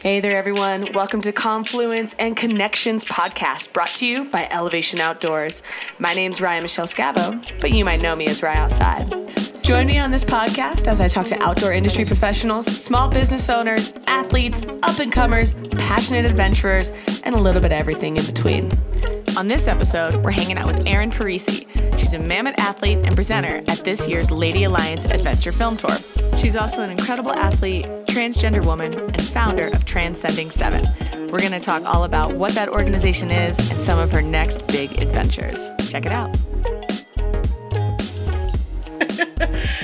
Hey 0.00 0.18
there, 0.18 0.36
everyone. 0.36 0.92
Welcome 0.94 1.20
to 1.20 1.30
Confluence 1.30 2.14
and 2.14 2.36
Connections 2.36 3.04
podcast 3.04 3.72
brought 3.72 3.94
to 3.96 4.06
you 4.06 4.28
by 4.30 4.48
Elevation 4.50 4.98
Outdoors. 4.98 5.62
My 6.00 6.12
name's 6.12 6.40
Ryan 6.40 6.64
Michelle 6.64 6.88
Scavo, 6.88 7.60
but 7.60 7.70
you 7.70 7.84
might 7.84 8.00
know 8.00 8.16
me 8.16 8.26
as 8.26 8.42
Rye 8.42 8.56
Outside. 8.56 9.08
Join 9.62 9.86
me 9.86 9.96
on 9.98 10.10
this 10.10 10.24
podcast 10.24 10.88
as 10.88 11.00
I 11.00 11.06
talk 11.06 11.26
to 11.26 11.40
outdoor 11.40 11.72
industry 11.72 12.04
professionals, 12.04 12.66
small 12.66 13.08
business 13.08 13.48
owners, 13.48 13.92
athletes, 14.08 14.64
up 14.82 14.98
and 14.98 15.12
comers, 15.12 15.52
passionate 15.76 16.24
adventurers, 16.24 16.90
and 17.22 17.36
a 17.36 17.38
little 17.38 17.62
bit 17.62 17.70
of 17.70 17.78
everything 17.78 18.16
in 18.16 18.26
between. 18.26 18.72
On 19.36 19.46
this 19.46 19.68
episode, 19.68 20.16
we're 20.24 20.32
hanging 20.32 20.58
out 20.58 20.66
with 20.66 20.84
Erin 20.84 21.12
Parisi. 21.12 21.64
She's 22.08 22.14
a 22.14 22.18
mammoth 22.18 22.54
athlete 22.58 23.00
and 23.04 23.14
presenter 23.14 23.62
at 23.68 23.84
this 23.84 24.08
year's 24.08 24.30
Lady 24.30 24.64
Alliance 24.64 25.04
Adventure 25.04 25.52
Film 25.52 25.76
Tour. 25.76 25.94
She's 26.38 26.56
also 26.56 26.80
an 26.80 26.88
incredible 26.88 27.32
athlete, 27.32 27.84
transgender 28.06 28.64
woman, 28.64 28.94
and 28.94 29.22
founder 29.22 29.66
of 29.66 29.84
Transcending 29.84 30.50
Seven. 30.50 30.86
We're 31.28 31.40
going 31.40 31.52
to 31.52 31.60
talk 31.60 31.84
all 31.84 32.04
about 32.04 32.32
what 32.32 32.52
that 32.52 32.70
organization 32.70 33.30
is 33.30 33.58
and 33.58 33.78
some 33.78 33.98
of 33.98 34.10
her 34.12 34.22
next 34.22 34.66
big 34.68 35.02
adventures. 35.02 35.68
Check 35.90 36.06
it 36.06 36.12
out. 36.12 36.34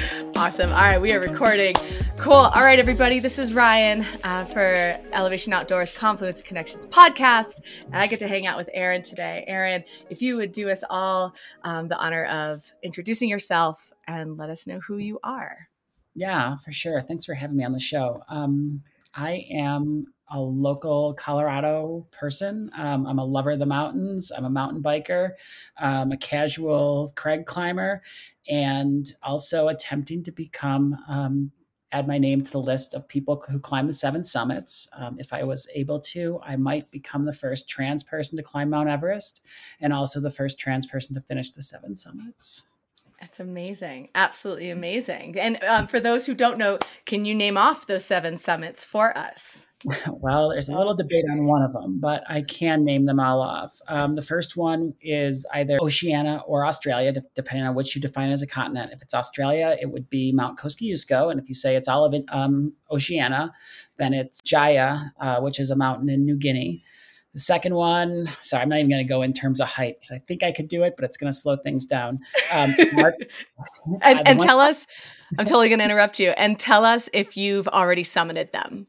awesome. 0.36 0.70
All 0.70 0.82
right, 0.82 1.00
we 1.00 1.12
are 1.12 1.20
recording. 1.20 1.74
Cool. 2.16 2.32
All 2.32 2.62
right, 2.62 2.78
everybody. 2.78 3.20
This 3.20 3.38
is 3.38 3.52
Ryan 3.52 4.04
uh, 4.24 4.44
for 4.44 4.98
Elevation 5.12 5.52
Outdoors 5.52 5.92
Confluence 5.92 6.42
Connections 6.42 6.86
podcast, 6.86 7.60
and 7.86 7.96
I 7.96 8.06
get 8.06 8.18
to 8.18 8.28
hang 8.28 8.46
out 8.46 8.56
with 8.56 8.68
Erin 8.72 9.02
today. 9.02 9.44
Erin, 9.46 9.84
if 10.10 10.22
you 10.22 10.36
would 10.36 10.50
do 10.50 10.68
us 10.70 10.82
all 10.90 11.34
um, 11.62 11.88
the 11.88 11.96
honor 11.96 12.24
of 12.24 12.64
introducing 12.82 13.28
yourself 13.28 13.92
and 14.06 14.36
let 14.36 14.50
us 14.50 14.66
know 14.66 14.80
who 14.80 14.98
you 14.98 15.20
are. 15.22 15.68
Yeah, 16.14 16.56
for 16.58 16.72
sure. 16.72 17.00
Thanks 17.00 17.24
for 17.24 17.34
having 17.34 17.56
me 17.56 17.64
on 17.64 17.72
the 17.72 17.80
show. 17.80 18.22
Um, 18.28 18.82
I 19.14 19.46
am 19.50 20.06
a 20.30 20.40
local 20.40 21.14
Colorado 21.14 22.06
person. 22.10 22.70
Um, 22.76 23.06
I'm 23.06 23.18
a 23.18 23.24
lover 23.24 23.52
of 23.52 23.58
the 23.58 23.66
mountains. 23.66 24.32
I'm 24.32 24.44
a 24.44 24.50
mountain 24.50 24.82
biker, 24.82 25.32
um, 25.78 26.12
a 26.12 26.16
casual 26.16 27.12
crag 27.14 27.46
climber, 27.46 28.02
and 28.48 29.12
also 29.22 29.68
attempting 29.68 30.22
to 30.24 30.32
become 30.32 30.96
um, 31.08 31.52
add 31.94 32.08
my 32.08 32.18
name 32.18 32.42
to 32.42 32.50
the 32.50 32.60
list 32.60 32.92
of 32.92 33.06
people 33.06 33.44
who 33.48 33.60
climb 33.60 33.86
the 33.86 33.92
seven 33.92 34.24
summits. 34.24 34.88
Um, 34.96 35.16
if 35.20 35.32
I 35.32 35.44
was 35.44 35.68
able 35.74 36.00
to, 36.00 36.40
I 36.42 36.56
might 36.56 36.90
become 36.90 37.24
the 37.24 37.32
first 37.32 37.68
trans 37.68 38.02
person 38.02 38.36
to 38.36 38.42
climb 38.42 38.70
Mount 38.70 38.88
Everest 38.88 39.46
and 39.80 39.92
also 39.92 40.18
the 40.20 40.30
first 40.30 40.58
trans 40.58 40.86
person 40.86 41.14
to 41.14 41.20
finish 41.20 41.52
the 41.52 41.62
seven 41.62 41.94
summits. 41.94 42.66
That's 43.20 43.38
amazing. 43.38 44.08
Absolutely 44.14 44.70
amazing. 44.70 45.38
And 45.38 45.62
um, 45.62 45.86
for 45.86 46.00
those 46.00 46.26
who 46.26 46.34
don't 46.34 46.58
know, 46.58 46.80
can 47.06 47.24
you 47.24 47.34
name 47.34 47.56
off 47.56 47.86
those 47.86 48.04
seven 48.04 48.38
summits 48.38 48.84
for 48.84 49.16
us? 49.16 49.66
Well, 50.08 50.50
there's 50.50 50.68
a 50.68 50.76
little 50.76 50.94
debate 50.94 51.24
on 51.30 51.44
one 51.44 51.62
of 51.62 51.72
them, 51.72 52.00
but 52.00 52.24
I 52.28 52.42
can 52.42 52.84
name 52.84 53.04
them 53.04 53.20
all 53.20 53.42
off. 53.42 53.78
Um, 53.88 54.14
the 54.14 54.22
first 54.22 54.56
one 54.56 54.94
is 55.02 55.46
either 55.52 55.78
Oceania 55.80 56.42
or 56.46 56.64
Australia, 56.66 57.12
depending 57.34 57.66
on 57.66 57.74
which 57.74 57.94
you 57.94 58.00
define 58.00 58.30
as 58.30 58.42
a 58.42 58.46
continent. 58.46 58.90
If 58.92 59.02
it's 59.02 59.14
Australia, 59.14 59.76
it 59.80 59.86
would 59.86 60.08
be 60.08 60.32
Mount 60.32 60.58
Kosciuszko, 60.58 61.30
and 61.30 61.38
if 61.38 61.48
you 61.48 61.54
say 61.54 61.76
it's 61.76 61.88
all 61.88 62.04
of 62.04 62.14
it, 62.14 62.24
um, 62.30 62.72
Oceania, 62.90 63.52
then 63.98 64.14
it's 64.14 64.40
Jaya, 64.40 65.12
uh, 65.20 65.40
which 65.40 65.60
is 65.60 65.70
a 65.70 65.76
mountain 65.76 66.08
in 66.08 66.24
New 66.24 66.36
Guinea. 66.36 66.82
The 67.34 67.40
second 67.40 67.74
one, 67.74 68.28
sorry, 68.42 68.62
I'm 68.62 68.68
not 68.68 68.78
even 68.78 68.90
going 68.90 69.04
to 69.04 69.08
go 69.08 69.22
in 69.22 69.32
terms 69.32 69.60
of 69.60 69.66
height 69.66 69.96
because 69.96 70.12
I 70.12 70.18
think 70.20 70.44
I 70.44 70.52
could 70.52 70.68
do 70.68 70.84
it, 70.84 70.94
but 70.96 71.04
it's 71.04 71.16
going 71.16 71.30
to 71.30 71.36
slow 71.36 71.56
things 71.56 71.84
down. 71.84 72.20
Um, 72.52 72.76
Mark, 72.92 73.16
and, 74.02 74.26
and 74.26 74.38
tell 74.38 74.60
us, 74.60 74.86
I'm 75.36 75.44
totally 75.44 75.68
going 75.68 75.80
to 75.80 75.84
interrupt 75.84 76.20
you, 76.20 76.30
and 76.30 76.58
tell 76.58 76.84
us 76.84 77.08
if 77.12 77.36
you've 77.36 77.68
already 77.68 78.04
summited 78.04 78.52
them. 78.52 78.86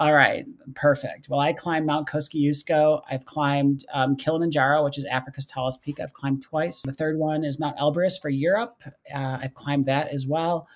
All 0.00 0.14
right, 0.14 0.46
perfect. 0.76 1.28
Well, 1.28 1.40
I 1.40 1.52
climbed 1.52 1.86
Mount 1.86 2.08
Kosciuszko. 2.08 3.02
I've 3.10 3.24
climbed 3.24 3.84
um, 3.92 4.14
Kilimanjaro, 4.14 4.84
which 4.84 4.96
is 4.96 5.04
Africa's 5.04 5.44
tallest 5.44 5.82
peak. 5.82 5.98
I've 5.98 6.12
climbed 6.12 6.40
twice. 6.40 6.82
The 6.82 6.92
third 6.92 7.18
one 7.18 7.44
is 7.44 7.58
Mount 7.58 7.76
Elbrus 7.78 8.20
for 8.20 8.28
Europe. 8.28 8.80
Uh, 9.12 9.38
I've 9.42 9.54
climbed 9.54 9.86
that 9.86 10.08
as 10.08 10.24
well. 10.24 10.68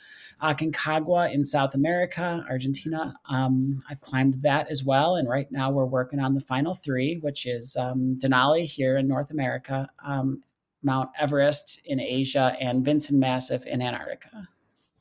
Aconcagua 0.42 1.32
in 1.32 1.44
South 1.44 1.74
America, 1.74 2.44
Argentina. 2.50 3.14
Um, 3.30 3.80
I've 3.88 4.00
climbed 4.00 4.42
that 4.42 4.68
as 4.68 4.82
well. 4.82 5.14
And 5.14 5.28
right 5.28 5.46
now 5.52 5.70
we're 5.70 5.84
working 5.84 6.18
on 6.18 6.34
the 6.34 6.40
final 6.40 6.74
three, 6.74 7.18
which 7.20 7.46
is 7.46 7.76
um, 7.76 8.16
Denali 8.20 8.64
here 8.64 8.96
in 8.96 9.06
North 9.06 9.30
America, 9.30 9.88
um, 10.04 10.42
Mount 10.82 11.10
Everest 11.16 11.80
in 11.84 12.00
Asia, 12.00 12.56
and 12.58 12.84
Vinson 12.84 13.20
Massif 13.20 13.66
in 13.66 13.80
Antarctica. 13.80 14.48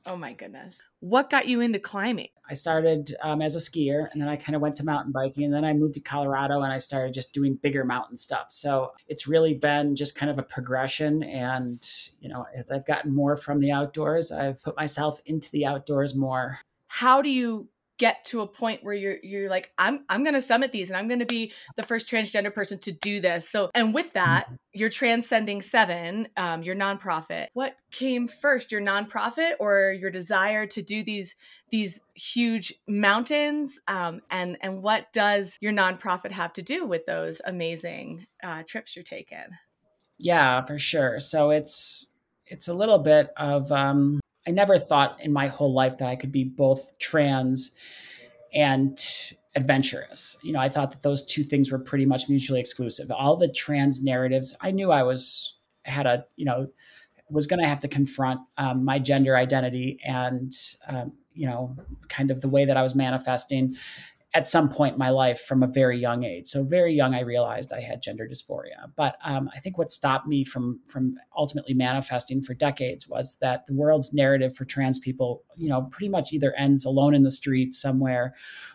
Oh 0.06 0.16
my 0.16 0.34
goodness. 0.34 0.80
What 1.00 1.30
got 1.30 1.48
you 1.48 1.62
into 1.62 1.80
climbing? 1.80 2.30
I 2.50 2.54
started 2.54 3.16
um, 3.22 3.42
as 3.42 3.56
a 3.56 3.60
skier 3.60 4.08
and 4.12 4.22
then 4.22 4.28
I 4.28 4.36
kind 4.36 4.56
of 4.56 4.62
went 4.62 4.76
to 4.78 4.84
mountain 4.84 5.12
biking 5.12 5.46
and 5.46 5.54
then 5.54 5.64
I 5.64 5.74
moved 5.74 5.94
to 5.96 6.00
Colorado 6.00 6.62
and 6.62 6.74
I 6.74 6.80
started 6.80 7.14
just 7.14 7.34
doing 7.34 7.56
bigger 7.56 7.86
mountain 7.86 8.18
stuff. 8.18 8.48
So 8.50 8.94
it's 9.08 9.28
really 9.28 9.54
been 9.54 9.96
just 9.96 10.16
kind 10.16 10.30
of 10.30 10.40
a 10.40 10.44
progression. 10.44 11.24
And, 11.24 11.88
you 12.20 12.30
know, 12.30 12.46
as 12.56 12.72
I've 12.72 12.86
gotten 12.86 13.14
more 13.14 13.38
from 13.38 13.60
the 13.60 13.72
outdoors, 13.72 14.32
I've 14.32 14.62
put 14.62 14.76
myself 14.76 15.22
into 15.26 15.52
the 15.52 15.66
outdoors 15.66 16.16
more. 16.16 16.60
How 16.88 17.22
do 17.22 17.30
you 17.30 17.68
get 18.02 18.26
to 18.26 18.42
a 18.42 18.48
point 18.48 18.84
where 18.84 18.96
you're 18.96 19.18
you're 19.22 19.48
like 19.48 19.72
I'm 19.78 20.04
I'm 20.10 20.24
going 20.24 20.34
to 20.34 20.42
summit 20.42 20.72
these 20.72 20.90
and 20.90 20.98
I'm 20.98 21.08
going 21.08 21.20
to 21.20 21.26
be 21.28 21.54
the 21.78 21.84
first 21.84 22.10
transgender 22.10 22.52
person 22.52 22.80
to 22.80 22.92
do 22.92 23.22
this. 23.22 23.48
So 23.48 23.70
and 23.76 23.94
with 23.94 24.14
that, 24.14 24.46
mm-hmm. 24.48 24.56
you're 24.74 24.90
transcending 24.90 25.62
7, 25.62 26.28
um 26.36 26.64
your 26.64 26.76
nonprofit. 26.76 27.50
What 27.54 27.76
came 27.92 28.28
first, 28.28 28.72
your 28.72 28.82
nonprofit 28.82 29.52
or 29.60 29.96
your 29.96 30.10
desire 30.10 30.66
to 30.66 30.82
do 30.82 31.04
these 31.04 31.36
these 31.70 32.02
huge 32.16 32.74
mountains 32.88 33.80
um 33.88 34.22
and 34.32 34.58
and 34.62 34.82
what 34.82 35.14
does 35.14 35.60
your 35.62 35.72
nonprofit 35.72 36.32
have 36.32 36.54
to 36.54 36.64
do 36.64 36.88
with 36.88 37.06
those 37.06 37.40
amazing 37.46 38.26
uh 38.44 38.64
trips 38.64 38.96
you're 38.96 39.04
taking? 39.04 39.38
Yeah, 40.18 40.66
for 40.66 40.80
sure. 40.80 41.20
So 41.20 41.52
it's 41.52 42.08
it's 42.48 42.68
a 42.68 42.74
little 42.74 42.98
bit 42.98 43.30
of 43.38 43.72
um 43.72 44.22
I 44.48 44.52
never 44.52 44.80
thought 44.80 45.22
in 45.22 45.32
my 45.32 45.48
whole 45.48 45.74
life 45.74 45.98
that 45.98 46.08
I 46.08 46.16
could 46.16 46.32
be 46.32 46.44
both 46.44 46.98
trans 47.00 47.76
and 48.54 48.98
adventurous. 49.56 50.38
You 50.44 50.54
know, 50.54 50.60
I 50.60 50.70
thought 50.70 50.92
that 50.92 51.04
those 51.04 51.26
two 51.26 51.44
things 51.44 51.72
were 51.72 51.80
pretty 51.80 52.06
much 52.06 52.30
mutually 52.30 52.60
exclusive. 52.60 53.12
All 53.12 53.36
the 53.36 53.48
trans 53.48 54.04
narratives, 54.04 54.56
I 54.62 54.72
knew 54.72 54.92
I 54.92 55.04
was 55.04 55.56
had 55.84 56.06
a, 56.06 56.26
you 56.36 56.46
know, 56.46 56.68
was 57.30 57.48
going 57.48 57.62
to 57.62 57.68
have 57.68 57.80
to 57.80 57.88
confront 57.88 58.42
um, 58.58 58.84
my 58.84 59.00
gender 59.00 59.38
identity 59.38 60.00
and, 60.04 60.54
um, 60.88 61.14
you 61.34 61.48
know, 61.48 61.76
kind 62.10 62.30
of 62.30 62.42
the 62.42 62.50
way 62.50 62.66
that 62.66 62.76
I 62.76 62.82
was 62.82 62.94
manifesting 62.94 63.76
at 64.34 64.48
some 64.48 64.70
point 64.70 64.94
in 64.94 65.00
my 65.00 65.10
life 65.10 65.42
from 65.42 65.62
a 65.62 65.68
very 65.68 66.00
young 66.00 66.24
age. 66.24 66.48
So 66.48 66.64
very 66.64 66.94
young, 66.94 67.14
I 67.14 67.20
realized 67.22 67.74
I 67.74 67.82
had 67.82 68.02
gender 68.02 68.28
dysphoria. 68.32 68.90
But 68.96 69.18
um, 69.26 69.50
I 69.54 69.60
think 69.60 69.78
what 69.78 69.92
stopped 69.92 70.26
me 70.26 70.46
from 70.46 70.80
from 70.88 71.16
ultimately 71.36 71.74
manifesting 71.74 72.42
for 72.42 72.54
decades 72.54 73.08
was 73.08 73.38
that 73.42 73.68
the 73.68 73.74
world's 73.74 74.14
narrative 74.14 74.56
for 74.56 74.66
trans 74.66 75.00
people, 75.00 75.44
you 75.58 75.70
know, 75.70 75.84
pretty 75.84 76.10
much 76.10 76.32
either 76.32 76.54
ends 76.54 76.86
alone 76.86 77.14
in 77.14 77.24
the 77.24 77.32
streets 77.32 77.82
somewhere, 77.82 78.34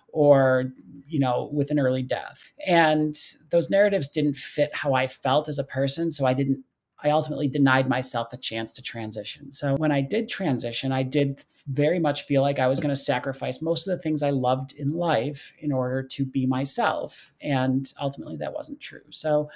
or 0.09 0.73
you 1.07 1.19
know 1.19 1.51
with 1.53 1.71
an 1.71 1.79
early 1.79 2.03
death 2.03 2.45
and 2.67 3.17
those 3.51 3.71
narratives 3.71 4.09
didn't 4.09 4.35
fit 4.35 4.75
how 4.75 4.95
i 4.95 5.07
felt 5.07 5.47
as 5.47 5.59
a 5.59 5.65
person 5.65 6.11
so 6.11 6.25
i 6.25 6.33
didn't 6.33 6.65
I 7.07 7.11
ultimately 7.11 7.47
denied 7.47 7.89
myself 7.89 8.33
a 8.33 8.37
chance 8.37 8.73
to 8.73 8.83
transition. 8.83 9.53
So 9.53 9.77
when 9.77 9.93
I 9.93 10.01
did 10.01 10.29
transition, 10.29 10.91
I 10.91 11.05
did 11.05 11.41
very 11.69 12.01
much 12.01 12.27
feel 12.27 12.43
like 12.43 12.59
I 12.59 12.67
was 12.67 12.81
going 12.81 12.95
to 12.95 12.97
sacrifice 12.97 13.63
most 13.63 13.87
of 13.87 13.97
the 13.97 14.03
things 14.03 14.25
I 14.25 14.31
loved 14.31 14.75
in 14.77 14.93
life 14.93 15.53
in 15.61 15.71
order 15.71 16.03
to 16.03 16.25
be 16.25 16.47
myself. 16.47 17.33
And 17.41 17.93
ultimately, 18.01 18.37
that 18.39 18.53
wasn't 18.53 18.81
true. 18.81 19.05
So 19.11 19.51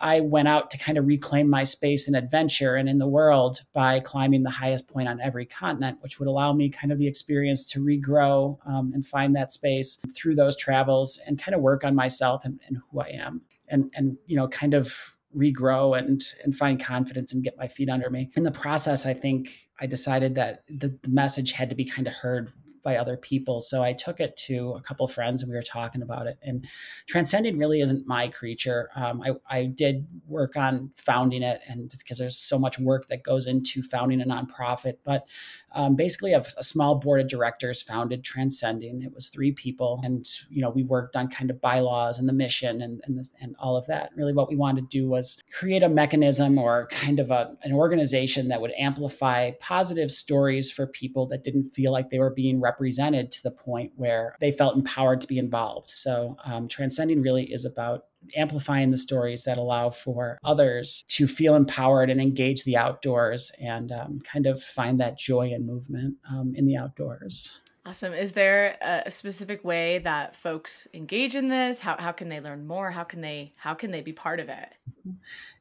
I 0.00 0.18
went 0.18 0.48
out 0.48 0.70
to 0.72 0.78
kind 0.78 0.98
of 0.98 1.06
reclaim 1.06 1.48
my 1.48 1.62
space 1.62 2.08
and 2.08 2.16
adventure 2.16 2.74
and 2.74 2.88
in 2.88 2.98
the 2.98 3.06
world 3.06 3.62
by 3.72 4.00
climbing 4.00 4.42
the 4.42 4.50
highest 4.50 4.88
point 4.88 5.06
on 5.06 5.20
every 5.20 5.46
continent, 5.46 5.98
which 6.00 6.18
would 6.18 6.28
allow 6.28 6.52
me 6.52 6.68
kind 6.68 6.90
of 6.90 6.98
the 6.98 7.06
experience 7.06 7.64
to 7.72 7.78
regrow 7.78 8.58
um, 8.66 8.90
and 8.92 9.06
find 9.06 9.36
that 9.36 9.52
space 9.52 10.00
through 10.16 10.34
those 10.34 10.56
travels 10.56 11.20
and 11.26 11.40
kind 11.40 11.54
of 11.54 11.60
work 11.60 11.84
on 11.84 11.94
myself 11.94 12.44
and, 12.44 12.58
and 12.66 12.78
who 12.90 13.00
I 13.00 13.10
am. 13.10 13.42
And, 13.68 13.92
and, 13.94 14.16
you 14.26 14.34
know, 14.34 14.48
kind 14.48 14.74
of 14.74 15.17
regrow 15.36 15.98
and 15.98 16.20
and 16.42 16.54
find 16.54 16.82
confidence 16.82 17.32
and 17.32 17.44
get 17.44 17.56
my 17.56 17.68
feet 17.68 17.88
under 17.88 18.10
me. 18.10 18.30
In 18.36 18.44
the 18.44 18.50
process, 18.50 19.06
I 19.06 19.14
think 19.14 19.67
I 19.80 19.86
decided 19.86 20.34
that 20.34 20.62
the, 20.68 20.98
the 21.02 21.10
message 21.10 21.52
had 21.52 21.70
to 21.70 21.76
be 21.76 21.84
kind 21.84 22.06
of 22.06 22.14
heard 22.14 22.52
by 22.82 22.96
other 22.96 23.16
people. 23.16 23.60
So 23.60 23.82
I 23.82 23.92
took 23.92 24.20
it 24.20 24.36
to 24.46 24.72
a 24.72 24.80
couple 24.80 25.06
friends 25.08 25.42
and 25.42 25.50
we 25.50 25.56
were 25.56 25.62
talking 25.62 26.00
about 26.00 26.26
it. 26.26 26.38
And 26.42 26.66
transcending 27.06 27.58
really 27.58 27.80
isn't 27.80 28.06
my 28.06 28.28
creature. 28.28 28.88
Um, 28.96 29.22
I, 29.22 29.58
I 29.58 29.64
did 29.66 30.06
work 30.26 30.56
on 30.56 30.90
founding 30.96 31.42
it, 31.42 31.60
and 31.68 31.90
because 31.98 32.18
there's 32.18 32.38
so 32.38 32.58
much 32.58 32.78
work 32.78 33.08
that 33.08 33.22
goes 33.22 33.46
into 33.46 33.82
founding 33.82 34.20
a 34.20 34.24
nonprofit. 34.24 34.98
But 35.04 35.26
um, 35.72 35.96
basically, 35.96 36.32
a, 36.32 36.40
a 36.40 36.62
small 36.62 36.94
board 36.94 37.20
of 37.20 37.28
directors 37.28 37.82
founded 37.82 38.24
Transcending. 38.24 39.02
It 39.02 39.12
was 39.12 39.28
three 39.28 39.52
people, 39.52 40.00
and 40.02 40.26
you 40.48 40.62
know 40.62 40.70
we 40.70 40.82
worked 40.82 41.14
on 41.16 41.28
kind 41.28 41.50
of 41.50 41.60
bylaws 41.60 42.18
and 42.18 42.28
the 42.28 42.32
mission 42.32 42.80
and 42.80 43.02
and, 43.04 43.22
and 43.40 43.56
all 43.58 43.76
of 43.76 43.86
that. 43.86 44.10
Really, 44.16 44.32
what 44.32 44.48
we 44.48 44.56
wanted 44.56 44.90
to 44.90 44.98
do 44.98 45.08
was 45.08 45.42
create 45.52 45.82
a 45.82 45.88
mechanism 45.88 46.58
or 46.58 46.86
kind 46.90 47.20
of 47.20 47.30
a, 47.30 47.56
an 47.62 47.72
organization 47.72 48.48
that 48.48 48.60
would 48.60 48.72
amplify 48.78 49.50
positive 49.68 50.10
stories 50.10 50.70
for 50.70 50.86
people 50.86 51.26
that 51.26 51.44
didn't 51.44 51.74
feel 51.74 51.92
like 51.92 52.08
they 52.08 52.18
were 52.18 52.32
being 52.32 52.58
represented 52.58 53.30
to 53.30 53.42
the 53.42 53.50
point 53.50 53.92
where 53.96 54.34
they 54.40 54.50
felt 54.50 54.74
empowered 54.74 55.20
to 55.20 55.26
be 55.26 55.38
involved. 55.38 55.90
So, 55.90 56.36
um, 56.44 56.68
transcending 56.68 57.20
really 57.20 57.52
is 57.52 57.66
about 57.66 58.06
amplifying 58.34 58.90
the 58.90 58.96
stories 58.96 59.44
that 59.44 59.58
allow 59.58 59.90
for 59.90 60.38
others 60.42 61.04
to 61.08 61.26
feel 61.26 61.54
empowered 61.54 62.08
and 62.08 62.18
engage 62.20 62.64
the 62.64 62.78
outdoors 62.78 63.52
and 63.60 63.92
um, 63.92 64.20
kind 64.20 64.46
of 64.46 64.62
find 64.62 64.98
that 65.00 65.18
joy 65.18 65.52
and 65.52 65.66
movement 65.66 66.16
um, 66.30 66.54
in 66.56 66.66
the 66.66 66.76
outdoors. 66.76 67.60
Awesome. 67.84 68.12
Is 68.12 68.32
there 68.32 68.76
a 68.82 69.10
specific 69.10 69.64
way 69.64 69.98
that 70.00 70.36
folks 70.36 70.86
engage 70.92 71.34
in 71.34 71.48
this? 71.48 71.80
How, 71.80 71.96
how 71.98 72.12
can 72.12 72.28
they 72.28 72.40
learn 72.40 72.66
more? 72.66 72.90
How 72.90 73.04
can 73.04 73.20
they 73.20 73.54
how 73.56 73.74
can 73.74 73.90
they 73.90 74.02
be 74.02 74.12
part 74.12 74.40
of 74.40 74.48
it? 74.48 74.68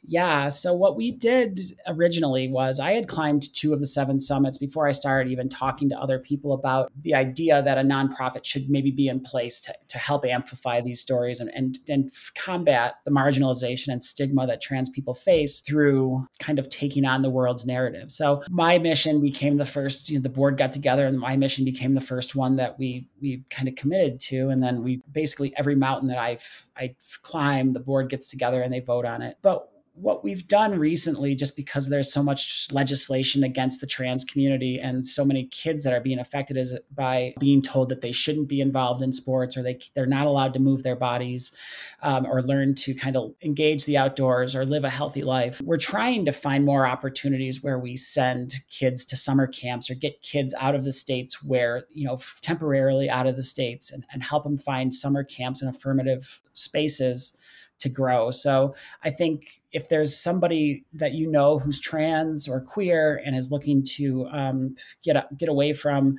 Yeah. 0.04 0.48
So 0.48 0.74
what 0.74 0.96
we 0.96 1.12
did 1.12 1.60
originally 1.86 2.48
was 2.48 2.80
I 2.80 2.92
had 2.92 3.10
climbed 3.10 3.54
two 3.54 3.74
of 3.74 3.82
the 3.82 3.86
seven 3.86 4.22
summits 4.22 4.58
before 4.58 4.88
I 4.88 4.94
started 4.94 5.30
even 5.30 5.50
talking 5.50 5.90
to 5.90 6.00
other 6.00 6.18
people 6.18 6.54
about 6.54 6.90
the 7.02 7.14
idea 7.14 7.62
that 7.62 7.78
a 7.78 7.82
nonprofit 7.82 8.46
should 8.46 8.70
maybe 8.70 8.90
be 8.90 9.10
in 9.10 9.20
place 9.20 9.60
to, 9.62 9.76
to 9.90 9.98
help 9.98 10.26
amplify 10.26 10.80
these 10.80 11.02
stories 11.02 11.42
and, 11.42 11.50
and, 11.54 11.80
and 11.90 12.12
combat 12.36 12.96
the 13.04 13.12
marginalization 13.12 13.90
and 13.90 14.02
stigma 14.02 14.48
that 14.48 14.62
trans 14.62 14.90
people 14.90 15.14
face 15.14 15.60
through 15.60 16.26
kind 16.40 16.58
of 16.58 16.70
taking 16.70 17.06
on 17.06 17.22
the 17.22 17.30
world's 17.30 17.66
narrative. 17.66 18.10
So 18.10 18.44
my 18.50 18.78
mission 18.78 19.20
became 19.20 19.58
the 19.58 19.66
first, 19.66 20.10
you 20.10 20.18
know, 20.18 20.24
the 20.24 20.30
board 20.30 20.58
got 20.58 20.72
together 20.72 21.06
and 21.06 21.20
my 21.20 21.36
mission 21.36 21.66
became 21.66 21.94
the 21.94 22.02
first 22.02 22.34
one 22.34 22.56
that 22.56 22.80
we 22.80 23.10
we 23.20 23.44
kind 23.50 23.68
of 23.68 23.76
committed 23.76 24.20
to. 24.20 24.50
And 24.50 24.64
then 24.64 24.84
we 24.84 25.02
basically 25.12 25.54
every 25.58 25.76
mountain 25.76 26.08
that 26.10 26.18
I've 26.18 26.68
I 26.78 26.96
climb, 27.24 27.72
the 27.72 27.80
board 27.80 28.10
gets 28.10 28.30
together 28.30 28.62
and 28.62 28.72
they 28.72 28.80
vote 28.80 29.06
on 29.06 29.22
it. 29.22 29.37
But 29.42 29.70
what 30.00 30.24
we've 30.24 30.48
done 30.48 30.78
recently, 30.78 31.34
just 31.34 31.56
because 31.56 31.90
there's 31.90 32.12
so 32.12 32.22
much 32.22 32.68
legislation 32.72 33.44
against 33.44 33.82
the 33.82 33.88
trans 33.88 34.24
community 34.24 34.80
and 34.80 35.06
so 35.06 35.26
many 35.26 35.46
kids 35.46 35.84
that 35.84 35.94
are 35.94 36.00
being 36.00 36.20
affected 36.20 36.56
is 36.56 36.78
by 36.94 37.34
being 37.40 37.62
told 37.62 37.90
that 37.90 38.02
they 38.02 38.12
shouldn't 38.12 38.48
be 38.48 38.62
involved 38.62 39.02
in 39.02 39.12
sports 39.12 39.58
or 39.58 39.64
they 39.64 39.80
they're 39.96 40.06
not 40.06 40.28
allowed 40.28 40.54
to 40.54 40.60
move 40.60 40.84
their 40.84 40.96
bodies 40.96 41.56
um, 42.04 42.26
or 42.28 42.42
learn 42.44 42.76
to 42.76 42.94
kind 42.94 43.18
of 43.18 43.34
engage 43.42 43.86
the 43.86 43.98
outdoors 43.98 44.56
or 44.56 44.66
live 44.66 44.84
a 44.84 44.90
healthy 44.90 45.24
life. 45.24 45.60
We're 45.62 45.78
trying 45.78 46.26
to 46.26 46.32
find 46.32 46.64
more 46.64 46.86
opportunities 46.86 47.64
where 47.64 47.80
we 47.80 47.96
send 47.96 48.56
kids 48.70 49.04
to 49.06 49.16
summer 49.18 49.48
camps 49.48 49.90
or 49.90 49.96
get 49.96 50.22
kids 50.22 50.54
out 50.60 50.76
of 50.76 50.84
the 50.84 50.92
states 50.92 51.44
where 51.44 51.86
you 51.90 52.06
know 52.06 52.20
temporarily 52.42 53.10
out 53.10 53.26
of 53.26 53.36
the 53.36 53.44
states 53.44 53.92
and, 53.92 54.06
and 54.14 54.24
help 54.24 54.44
them 54.44 54.58
find 54.58 54.94
summer 54.94 55.24
camps 55.24 55.62
and 55.62 55.74
affirmative 55.74 56.40
spaces 56.54 57.36
to 57.80 57.90
grow. 57.90 58.32
So 58.32 58.76
I 59.04 59.10
think 59.10 59.62
if 59.72 59.90
there's 59.90 60.18
somebody 60.18 60.86
that 60.94 61.14
you 61.14 61.30
know 61.30 61.60
who's 61.60 61.80
trans 61.80 62.48
or 62.48 62.62
queer 62.62 63.22
and 63.26 63.36
is 63.36 63.52
looking 63.52 63.84
to 63.84 64.28
um, 64.28 64.76
get 65.04 65.38
get 65.38 65.50
away 65.50 65.74
from 65.74 66.18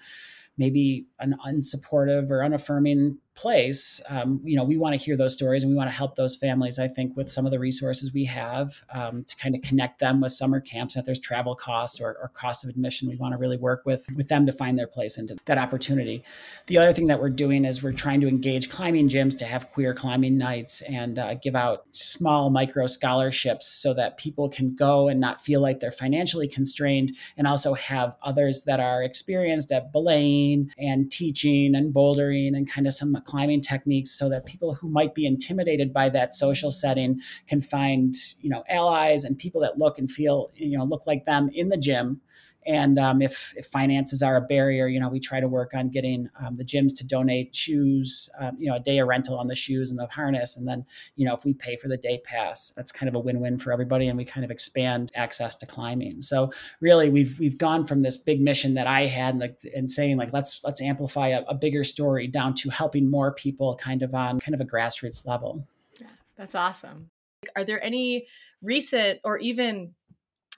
maybe 0.56 1.06
an 1.20 1.36
unsupportive 1.46 2.30
or 2.30 2.44
unaffirming 2.44 3.18
place, 3.38 4.00
um, 4.08 4.40
you 4.42 4.56
know, 4.56 4.64
we 4.64 4.76
want 4.76 4.98
to 4.98 5.00
hear 5.00 5.16
those 5.16 5.32
stories 5.32 5.62
and 5.62 5.70
we 5.70 5.76
want 5.76 5.88
to 5.88 5.94
help 5.94 6.16
those 6.16 6.34
families. 6.34 6.80
I 6.80 6.88
think 6.88 7.16
with 7.16 7.30
some 7.30 7.46
of 7.46 7.52
the 7.52 7.60
resources 7.60 8.12
we 8.12 8.24
have 8.24 8.82
um, 8.92 9.22
to 9.22 9.36
kind 9.36 9.54
of 9.54 9.62
connect 9.62 10.00
them 10.00 10.20
with 10.20 10.32
summer 10.32 10.60
camps. 10.60 10.96
And 10.96 11.02
if 11.02 11.06
there's 11.06 11.20
travel 11.20 11.54
costs 11.54 12.00
or, 12.00 12.16
or, 12.20 12.32
cost 12.34 12.64
of 12.64 12.70
admission, 12.70 13.08
we 13.08 13.14
want 13.14 13.32
to 13.32 13.38
really 13.38 13.56
work 13.56 13.82
with 13.86 14.04
with 14.16 14.26
them 14.26 14.44
to 14.46 14.52
find 14.52 14.76
their 14.76 14.88
place 14.88 15.18
into 15.18 15.36
that 15.44 15.56
opportunity. 15.56 16.24
The 16.66 16.78
other 16.78 16.92
thing 16.92 17.06
that 17.06 17.20
we're 17.20 17.30
doing 17.30 17.64
is 17.64 17.80
we're 17.80 17.92
trying 17.92 18.20
to 18.22 18.28
engage 18.28 18.70
climbing 18.70 19.08
gyms 19.08 19.38
to 19.38 19.44
have 19.44 19.70
queer 19.70 19.94
climbing 19.94 20.36
nights 20.36 20.82
and 20.82 21.18
uh, 21.18 21.34
give 21.34 21.54
out 21.54 21.84
small 21.92 22.50
micro 22.50 22.88
scholarships 22.88 23.66
so 23.66 23.94
that 23.94 24.18
people 24.18 24.48
can 24.48 24.74
go 24.74 25.06
and 25.06 25.20
not 25.20 25.40
feel 25.40 25.60
like 25.60 25.78
they're 25.78 25.92
financially 25.92 26.48
constrained, 26.48 27.16
and 27.36 27.46
also 27.46 27.74
have 27.74 28.16
others 28.22 28.64
that 28.64 28.80
are 28.80 29.04
experienced 29.04 29.70
at 29.70 29.92
belaying 29.92 30.72
and 30.76 31.12
teaching 31.12 31.76
and 31.76 31.94
bouldering 31.94 32.56
and 32.56 32.68
kind 32.68 32.86
of 32.88 32.92
some 32.92 33.14
climbing 33.28 33.60
techniques 33.60 34.10
so 34.10 34.30
that 34.30 34.46
people 34.46 34.74
who 34.74 34.88
might 34.88 35.14
be 35.14 35.26
intimidated 35.26 35.92
by 35.92 36.08
that 36.08 36.32
social 36.32 36.70
setting 36.70 37.20
can 37.46 37.60
find 37.60 38.14
you 38.40 38.48
know 38.48 38.64
allies 38.70 39.22
and 39.22 39.38
people 39.38 39.60
that 39.60 39.76
look 39.76 39.98
and 39.98 40.10
feel 40.10 40.50
you 40.54 40.78
know 40.78 40.84
look 40.84 41.06
like 41.06 41.26
them 41.26 41.50
in 41.52 41.68
the 41.68 41.76
gym 41.76 42.22
and 42.68 42.98
um, 42.98 43.22
if, 43.22 43.54
if, 43.56 43.64
finances 43.64 44.22
are 44.22 44.36
a 44.36 44.42
barrier, 44.42 44.88
you 44.88 45.00
know, 45.00 45.08
we 45.08 45.20
try 45.20 45.40
to 45.40 45.48
work 45.48 45.72
on 45.72 45.88
getting 45.88 46.28
um, 46.38 46.56
the 46.58 46.64
gyms 46.64 46.94
to 46.98 47.06
donate 47.06 47.56
shoes, 47.56 48.28
um, 48.38 48.56
you 48.58 48.68
know, 48.68 48.76
a 48.76 48.80
day 48.80 48.98
of 48.98 49.08
rental 49.08 49.38
on 49.38 49.46
the 49.46 49.54
shoes 49.54 49.88
and 49.90 49.98
the 49.98 50.06
harness. 50.08 50.54
And 50.54 50.68
then, 50.68 50.84
you 51.16 51.26
know, 51.26 51.34
if 51.34 51.46
we 51.46 51.54
pay 51.54 51.76
for 51.76 51.88
the 51.88 51.96
day 51.96 52.20
pass, 52.22 52.70
that's 52.76 52.92
kind 52.92 53.08
of 53.08 53.14
a 53.14 53.18
win-win 53.18 53.58
for 53.58 53.72
everybody. 53.72 54.06
And 54.06 54.18
we 54.18 54.24
kind 54.26 54.44
of 54.44 54.50
expand 54.50 55.10
access 55.14 55.56
to 55.56 55.66
climbing. 55.66 56.20
So 56.20 56.52
really 56.80 57.08
we've, 57.08 57.38
we've 57.38 57.56
gone 57.56 57.86
from 57.86 58.02
this 58.02 58.18
big 58.18 58.38
mission 58.38 58.74
that 58.74 58.86
I 58.86 59.06
had 59.06 59.30
and, 59.30 59.40
like, 59.40 59.58
and 59.74 59.90
saying 59.90 60.18
like, 60.18 60.34
let's, 60.34 60.60
let's 60.62 60.82
amplify 60.82 61.28
a, 61.28 61.44
a 61.48 61.54
bigger 61.54 61.84
story 61.84 62.26
down 62.26 62.52
to 62.56 62.68
helping 62.68 63.10
more 63.10 63.32
people 63.32 63.76
kind 63.76 64.02
of 64.02 64.14
on 64.14 64.40
kind 64.40 64.54
of 64.54 64.60
a 64.60 64.66
grassroots 64.66 65.26
level. 65.26 65.66
Yeah, 65.98 66.08
that's 66.36 66.54
awesome. 66.54 67.08
Are 67.56 67.64
there 67.64 67.82
any 67.82 68.26
recent 68.62 69.20
or 69.24 69.38
even 69.38 69.94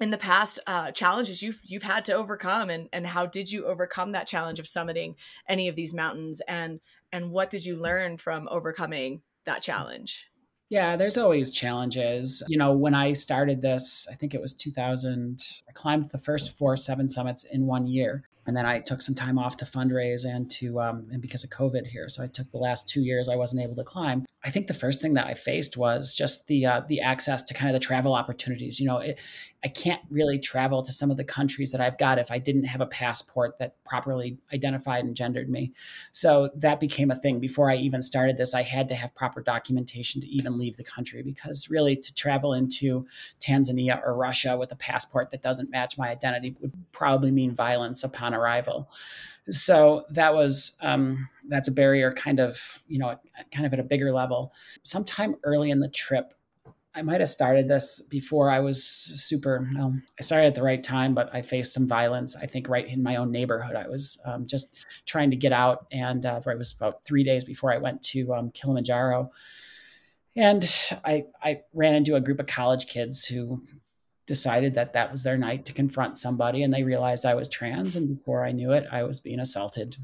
in 0.01 0.11
the 0.11 0.19
past 0.19 0.59
uh, 0.67 0.91
challenges 0.93 1.43
you've 1.43 1.61
you've 1.63 1.83
had 1.83 2.05
to 2.07 2.13
overcome 2.13 2.71
and 2.71 2.89
and 2.93 3.07
how 3.07 3.27
did 3.27 3.51
you 3.51 3.67
overcome 3.67 4.13
that 4.13 4.27
challenge 4.27 4.59
of 4.59 4.67
summiting 4.67 5.15
any 5.49 5.69
of 5.69 5.77
these 5.77 5.95
mountains 5.95 6.41
and 6.49 6.81
and 7.13 7.31
what 7.31 7.51
did 7.51 7.65
you 7.65 7.77
learn 7.77 8.17
from 8.17 8.49
overcoming 8.51 9.21
that 9.45 9.63
challenge? 9.63 10.27
Yeah 10.69 10.97
there's 10.97 11.19
always 11.19 11.51
challenges. 11.51 12.43
You 12.49 12.59
know 12.59 12.73
when 12.73 12.95
i 12.95 13.13
started 13.13 13.61
this 13.61 14.09
i 14.11 14.15
think 14.15 14.35
it 14.35 14.41
was 14.41 14.53
2000 14.55 15.41
i 15.69 15.73
climbed 15.73 16.11
the 16.11 16.19
first 16.19 16.57
four 16.57 16.77
seven 16.77 17.09
summits 17.09 17.45
in 17.45 17.67
one 17.67 17.87
year 17.87 18.25
and 18.51 18.57
then 18.57 18.67
I 18.67 18.81
took 18.81 19.01
some 19.01 19.15
time 19.15 19.39
off 19.39 19.57
to 19.59 19.65
fundraise 19.65 20.25
and 20.25 20.51
to 20.51 20.81
um, 20.81 21.07
and 21.13 21.23
because 21.23 21.45
of 21.45 21.51
COVID 21.51 21.87
here, 21.87 22.09
so 22.09 22.25
I 22.25 22.27
took 22.27 22.51
the 22.51 22.59
last 22.59 22.89
two 22.89 23.01
years 23.01 23.29
I 23.29 23.37
wasn't 23.37 23.63
able 23.63 23.77
to 23.77 23.85
climb. 23.85 24.27
I 24.43 24.51
think 24.51 24.67
the 24.67 24.75
first 24.75 25.01
thing 25.01 25.15
that 25.15 25.29
I 25.29 25.35
faced 25.35 25.77
was 25.77 26.13
just 26.13 26.49
the 26.49 26.67
uh, 26.67 26.81
the 26.89 27.01
access 27.01 27.43
to 27.45 27.55
kind 27.55 27.71
of 27.71 27.75
the 27.75 27.87
travel 27.87 28.13
opportunities. 28.13 28.81
You 28.81 28.87
know, 28.87 28.99
it, 28.99 29.21
I 29.63 29.69
can't 29.69 30.01
really 30.09 30.39
travel 30.39 30.83
to 30.83 30.91
some 30.91 31.11
of 31.11 31.19
the 31.19 31.25
countries 31.25 31.73
that 31.73 31.81
I've 31.83 31.99
got 31.99 32.19
if 32.19 32.31
I 32.31 32.39
didn't 32.39 32.65
have 32.65 32.81
a 32.81 32.87
passport 32.87 33.59
that 33.59 33.75
properly 33.85 34.39
identified 34.55 35.05
and 35.05 35.15
gendered 35.15 35.51
me. 35.51 35.73
So 36.13 36.51
that 36.57 36.81
became 36.81 37.11
a 37.11 37.17
thing. 37.17 37.41
Before 37.41 37.71
I 37.71 37.77
even 37.77 38.01
started 38.01 38.39
this, 38.39 38.55
I 38.55 38.63
had 38.63 38.89
to 38.89 38.95
have 38.95 39.15
proper 39.15 39.43
documentation 39.43 40.23
to 40.23 40.27
even 40.29 40.57
leave 40.57 40.79
the 40.79 40.85
country 40.85 41.23
because 41.23 41.69
really 41.69 41.95
to 41.95 42.15
travel 42.15 42.55
into 42.55 43.07
Tanzania 43.39 44.03
or 44.03 44.15
Russia 44.15 44.57
with 44.57 44.73
a 44.73 44.77
passport 44.77 45.31
that 45.31 45.43
doesn't 45.43 45.71
match 45.71 45.99
my 45.99 46.09
identity 46.09 46.57
would 46.61 46.73
probably 46.93 47.31
mean 47.31 47.55
violence 47.55 48.03
upon 48.03 48.33
arrival. 48.41 48.91
So 49.49 50.05
that 50.11 50.35
was 50.35 50.77
um, 50.81 51.29
that's 51.49 51.69
a 51.69 51.73
barrier, 51.73 52.13
kind 52.13 52.41
of 52.41 52.83
you 52.87 52.99
know, 52.99 53.19
kind 53.53 53.67
of 53.67 53.73
at 53.73 53.81
a 53.81 53.85
bigger 53.85 54.13
level. 54.13 54.53
Sometime 54.83 55.37
early 55.45 55.71
in 55.71 55.81
the 55.81 55.89
trip, 55.89 56.35
I 56.95 57.03
might 57.03 57.21
have 57.21 57.29
started 57.29 57.69
this 57.69 58.01
before 58.01 58.51
I 58.51 58.61
was 58.61 58.83
super. 58.85 59.67
Well, 59.75 59.97
I 60.19 60.23
started 60.23 60.49
at 60.49 60.55
the 60.55 60.63
right 60.63 60.83
time, 60.83 61.15
but 61.15 61.33
I 61.33 61.43
faced 61.43 61.73
some 61.73 61.87
violence. 61.87 62.37
I 62.37 62.47
think 62.47 62.69
right 62.69 62.87
in 62.87 63.03
my 63.03 63.17
own 63.17 63.31
neighborhood. 63.31 63.77
I 63.77 63.89
was 63.89 64.19
um, 64.25 64.47
just 64.47 64.77
trying 65.07 65.31
to 65.31 65.37
get 65.37 65.53
out, 65.53 65.87
and 65.93 66.27
uh, 66.27 66.41
it 66.45 66.59
was 66.59 66.73
about 66.73 67.05
three 67.05 67.25
days 67.25 67.45
before 67.45 67.73
I 67.73 67.79
went 67.79 68.03
to 68.05 68.35
um, 68.35 68.51
Kilimanjaro, 68.51 69.31
and 70.37 70.65
I 71.05 71.27
I 71.43 71.61
ran 71.73 71.95
into 71.95 72.17
a 72.17 72.21
group 72.21 72.41
of 72.41 72.47
college 72.47 72.87
kids 72.89 73.25
who 73.25 73.63
decided 74.31 74.75
that 74.75 74.93
that 74.93 75.11
was 75.11 75.25
their 75.25 75.37
night 75.37 75.65
to 75.65 75.73
confront 75.73 76.17
somebody 76.17 76.63
and 76.63 76.73
they 76.73 76.85
realized 76.85 77.27
I 77.27 77.35
was 77.35 77.49
trans 77.49 77.97
and 77.97 78.09
before 78.09 78.45
I 78.45 78.53
knew 78.53 78.71
it 78.71 78.87
I 78.93 79.03
was 79.03 79.19
being 79.19 79.41
assaulted 79.41 79.97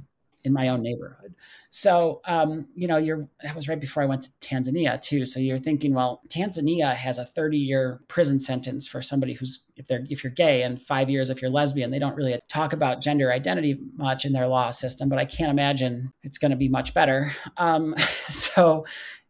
in 0.42 0.52
my 0.52 0.66
own 0.66 0.82
neighborhood. 0.82 1.36
So, 1.70 2.20
um, 2.26 2.66
you 2.74 2.88
know, 2.88 2.96
you're 2.96 3.28
that 3.44 3.54
was 3.54 3.68
right 3.68 3.78
before 3.78 4.02
I 4.02 4.06
went 4.06 4.24
to 4.24 4.30
Tanzania 4.40 5.00
too. 5.00 5.24
So 5.26 5.38
you're 5.38 5.58
thinking, 5.58 5.94
well, 5.94 6.22
Tanzania 6.28 6.92
has 6.92 7.20
a 7.20 7.24
30 7.24 7.56
year 7.56 8.00
prison 8.08 8.40
sentence 8.40 8.84
for 8.88 9.00
somebody 9.00 9.34
who's 9.34 9.68
if 9.76 9.86
they're 9.86 10.04
if 10.10 10.24
you're 10.24 10.32
gay 10.32 10.62
and 10.62 10.82
five 10.82 11.08
years 11.08 11.30
if 11.30 11.40
you're 11.40 11.52
lesbian. 11.52 11.92
They 11.92 12.00
don't 12.00 12.16
really 12.16 12.36
talk 12.48 12.72
about 12.72 13.00
gender 13.00 13.32
identity 13.32 13.78
much 13.94 14.24
in 14.24 14.32
their 14.32 14.48
law 14.48 14.70
system, 14.70 15.08
but 15.08 15.20
I 15.20 15.24
can't 15.24 15.52
imagine 15.52 16.12
it's 16.24 16.38
going 16.38 16.50
to 16.50 16.56
be 16.56 16.68
much 16.68 16.94
better. 16.94 17.32
Um, 17.58 17.94
so, 18.26 18.86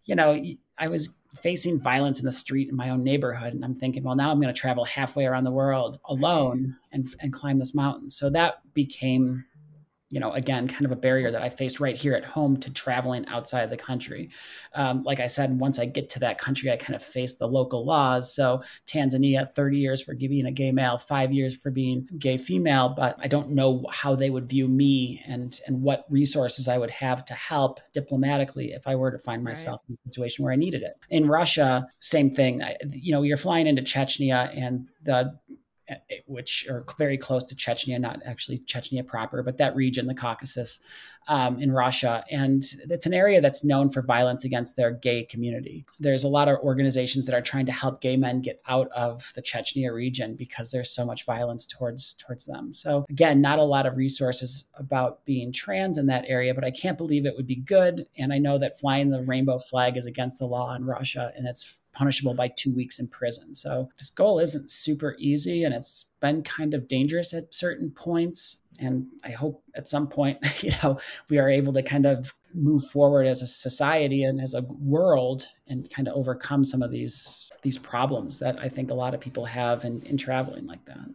you 0.06 0.14
know, 0.14 0.42
I 0.78 0.88
was 0.88 1.18
facing 1.36 1.78
violence 1.78 2.18
in 2.20 2.26
the 2.26 2.32
street 2.32 2.68
in 2.68 2.76
my 2.76 2.90
own 2.90 3.02
neighborhood. 3.02 3.54
And 3.54 3.64
I'm 3.64 3.74
thinking, 3.74 4.02
well, 4.02 4.16
now 4.16 4.30
I'm 4.30 4.40
going 4.40 4.52
to 4.52 4.60
travel 4.60 4.84
halfway 4.84 5.26
around 5.26 5.44
the 5.44 5.52
world 5.52 5.98
alone 6.06 6.76
and, 6.92 7.06
and 7.20 7.32
climb 7.32 7.58
this 7.58 7.74
mountain. 7.74 8.10
So 8.10 8.30
that 8.30 8.60
became 8.74 9.44
you 10.10 10.20
know, 10.20 10.30
again, 10.32 10.68
kind 10.68 10.84
of 10.84 10.92
a 10.92 10.96
barrier 10.96 11.32
that 11.32 11.42
I 11.42 11.50
faced 11.50 11.80
right 11.80 11.96
here 11.96 12.14
at 12.14 12.24
home 12.24 12.56
to 12.58 12.72
traveling 12.72 13.26
outside 13.26 13.70
the 13.70 13.76
country. 13.76 14.30
Um, 14.72 15.02
like 15.02 15.18
I 15.18 15.26
said, 15.26 15.58
once 15.58 15.80
I 15.80 15.86
get 15.86 16.08
to 16.10 16.20
that 16.20 16.38
country, 16.38 16.70
I 16.70 16.76
kind 16.76 16.94
of 16.94 17.02
face 17.02 17.36
the 17.36 17.48
local 17.48 17.84
laws. 17.84 18.32
So 18.32 18.62
Tanzania, 18.86 19.52
30 19.52 19.78
years 19.78 20.00
for 20.00 20.14
being 20.14 20.46
a 20.46 20.52
gay 20.52 20.70
male, 20.70 20.96
five 20.96 21.32
years 21.32 21.56
for 21.56 21.72
being 21.72 22.08
gay 22.18 22.36
female, 22.36 22.88
but 22.90 23.18
I 23.20 23.26
don't 23.26 23.50
know 23.50 23.84
how 23.90 24.14
they 24.14 24.30
would 24.30 24.48
view 24.48 24.68
me 24.68 25.22
and 25.26 25.60
and 25.66 25.82
what 25.82 26.04
resources 26.08 26.68
I 26.68 26.78
would 26.78 26.90
have 26.90 27.24
to 27.24 27.34
help 27.34 27.80
diplomatically 27.92 28.72
if 28.72 28.86
I 28.86 28.94
were 28.94 29.10
to 29.10 29.18
find 29.18 29.42
myself 29.42 29.80
right. 29.84 29.90
in 29.90 29.98
a 30.08 30.12
situation 30.12 30.44
where 30.44 30.52
I 30.52 30.56
needed 30.56 30.82
it. 30.82 30.94
In 31.10 31.26
Russia, 31.26 31.86
same 32.00 32.30
thing. 32.30 32.62
I, 32.62 32.76
you 32.90 33.10
know, 33.10 33.22
you're 33.22 33.36
flying 33.36 33.66
into 33.66 33.82
Chechnya 33.82 34.56
and 34.56 34.88
the 35.02 35.36
which 36.26 36.66
are 36.68 36.84
very 36.98 37.16
close 37.16 37.44
to 37.44 37.54
Chechnya, 37.54 38.00
not 38.00 38.20
actually 38.24 38.58
Chechnya 38.60 39.06
proper, 39.06 39.42
but 39.42 39.58
that 39.58 39.76
region, 39.76 40.06
the 40.06 40.14
Caucasus 40.14 40.80
um, 41.28 41.58
in 41.58 41.72
Russia. 41.72 42.24
And 42.30 42.62
it's 42.88 43.06
an 43.06 43.14
area 43.14 43.40
that's 43.40 43.64
known 43.64 43.90
for 43.90 44.02
violence 44.02 44.44
against 44.44 44.76
their 44.76 44.90
gay 44.90 45.24
community. 45.24 45.84
There's 45.98 46.24
a 46.24 46.28
lot 46.28 46.48
of 46.48 46.58
organizations 46.58 47.26
that 47.26 47.34
are 47.34 47.42
trying 47.42 47.66
to 47.66 47.72
help 47.72 48.00
gay 48.00 48.16
men 48.16 48.40
get 48.40 48.60
out 48.66 48.88
of 48.92 49.32
the 49.34 49.42
Chechnya 49.42 49.92
region 49.92 50.34
because 50.34 50.70
there's 50.70 50.90
so 50.90 51.04
much 51.04 51.24
violence 51.24 51.66
towards 51.66 52.14
towards 52.14 52.46
them. 52.46 52.72
So 52.72 53.06
again, 53.08 53.40
not 53.40 53.58
a 53.58 53.64
lot 53.64 53.86
of 53.86 53.96
resources 53.96 54.68
about 54.74 55.24
being 55.24 55.52
trans 55.52 55.98
in 55.98 56.06
that 56.06 56.24
area, 56.26 56.54
but 56.54 56.64
I 56.64 56.70
can't 56.70 56.98
believe 56.98 57.26
it 57.26 57.36
would 57.36 57.46
be 57.46 57.56
good. 57.56 58.06
And 58.18 58.32
I 58.32 58.38
know 58.38 58.58
that 58.58 58.78
flying 58.78 59.10
the 59.10 59.22
rainbow 59.22 59.58
flag 59.58 59.96
is 59.96 60.06
against 60.06 60.38
the 60.38 60.46
law 60.46 60.74
in 60.74 60.84
Russia, 60.84 61.32
and 61.36 61.46
it's 61.46 61.80
punishable 61.96 62.34
by 62.34 62.48
two 62.48 62.74
weeks 62.74 62.98
in 62.98 63.08
prison. 63.08 63.54
So 63.54 63.88
this 63.98 64.10
goal 64.10 64.38
isn't 64.38 64.70
super 64.70 65.16
easy 65.18 65.64
and 65.64 65.74
it's 65.74 66.10
been 66.20 66.42
kind 66.42 66.74
of 66.74 66.86
dangerous 66.86 67.32
at 67.32 67.54
certain 67.54 67.90
points. 67.90 68.62
And 68.78 69.06
I 69.24 69.30
hope 69.30 69.62
at 69.74 69.88
some 69.88 70.06
point, 70.06 70.38
you 70.62 70.72
know, 70.82 70.98
we 71.30 71.38
are 71.38 71.48
able 71.48 71.72
to 71.72 71.82
kind 71.82 72.06
of 72.06 72.34
move 72.54 72.84
forward 72.84 73.26
as 73.26 73.42
a 73.42 73.46
society 73.46 74.24
and 74.24 74.40
as 74.40 74.54
a 74.54 74.62
world 74.62 75.46
and 75.66 75.90
kind 75.90 76.06
of 76.06 76.14
overcome 76.14 76.64
some 76.64 76.82
of 76.82 76.90
these 76.90 77.50
these 77.62 77.78
problems 77.78 78.38
that 78.38 78.58
I 78.60 78.68
think 78.68 78.90
a 78.90 78.94
lot 78.94 79.14
of 79.14 79.20
people 79.20 79.46
have 79.46 79.84
in, 79.84 80.02
in 80.02 80.16
traveling 80.16 80.66
like 80.66 80.84
that. 80.84 81.08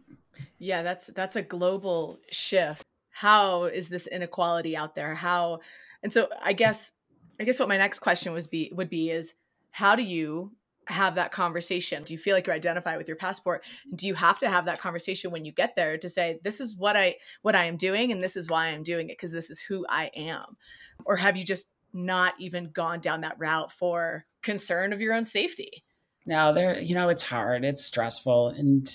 Yeah, 0.59 0.83
that's 0.83 1.07
that's 1.07 1.35
a 1.35 1.41
global 1.41 2.19
shift. 2.31 2.83
How 3.11 3.65
is 3.65 3.89
this 3.89 4.07
inequality 4.07 4.75
out 4.75 4.95
there? 4.95 5.15
How 5.15 5.59
and 6.03 6.11
so 6.11 6.27
I 6.41 6.53
guess 6.53 6.91
I 7.39 7.43
guess 7.43 7.59
what 7.59 7.69
my 7.69 7.77
next 7.77 7.99
question 7.99 8.33
was 8.33 8.47
be 8.47 8.71
would 8.73 8.89
be 8.89 9.11
is 9.11 9.35
how 9.71 9.95
do 9.95 10.03
you 10.03 10.51
have 10.91 11.15
that 11.15 11.31
conversation? 11.31 12.03
Do 12.03 12.13
you 12.13 12.17
feel 12.17 12.35
like 12.35 12.47
you 12.47 12.53
identify 12.53 12.97
with 12.97 13.07
your 13.07 13.17
passport? 13.17 13.63
Do 13.95 14.07
you 14.07 14.15
have 14.15 14.39
to 14.39 14.49
have 14.49 14.65
that 14.65 14.79
conversation 14.79 15.31
when 15.31 15.45
you 15.45 15.51
get 15.51 15.75
there 15.75 15.97
to 15.97 16.09
say 16.09 16.39
this 16.43 16.59
is 16.59 16.75
what 16.75 16.95
I 16.95 17.15
what 17.41 17.55
I 17.55 17.65
am 17.65 17.77
doing 17.77 18.11
and 18.11 18.23
this 18.23 18.35
is 18.35 18.47
why 18.47 18.67
I'm 18.67 18.83
doing 18.83 19.09
it 19.09 19.17
because 19.17 19.31
this 19.31 19.49
is 19.49 19.59
who 19.59 19.85
I 19.89 20.11
am? 20.15 20.57
Or 21.05 21.15
have 21.15 21.37
you 21.37 21.43
just 21.43 21.67
not 21.93 22.33
even 22.39 22.71
gone 22.71 22.99
down 22.99 23.21
that 23.21 23.37
route 23.39 23.71
for 23.71 24.25
concern 24.41 24.93
of 24.93 25.01
your 25.01 25.13
own 25.13 25.25
safety? 25.25 25.83
No, 26.27 26.53
there 26.53 26.79
you 26.79 26.95
know 26.95 27.09
it's 27.09 27.23
hard. 27.23 27.65
It's 27.65 27.85
stressful 27.85 28.49
and 28.49 28.87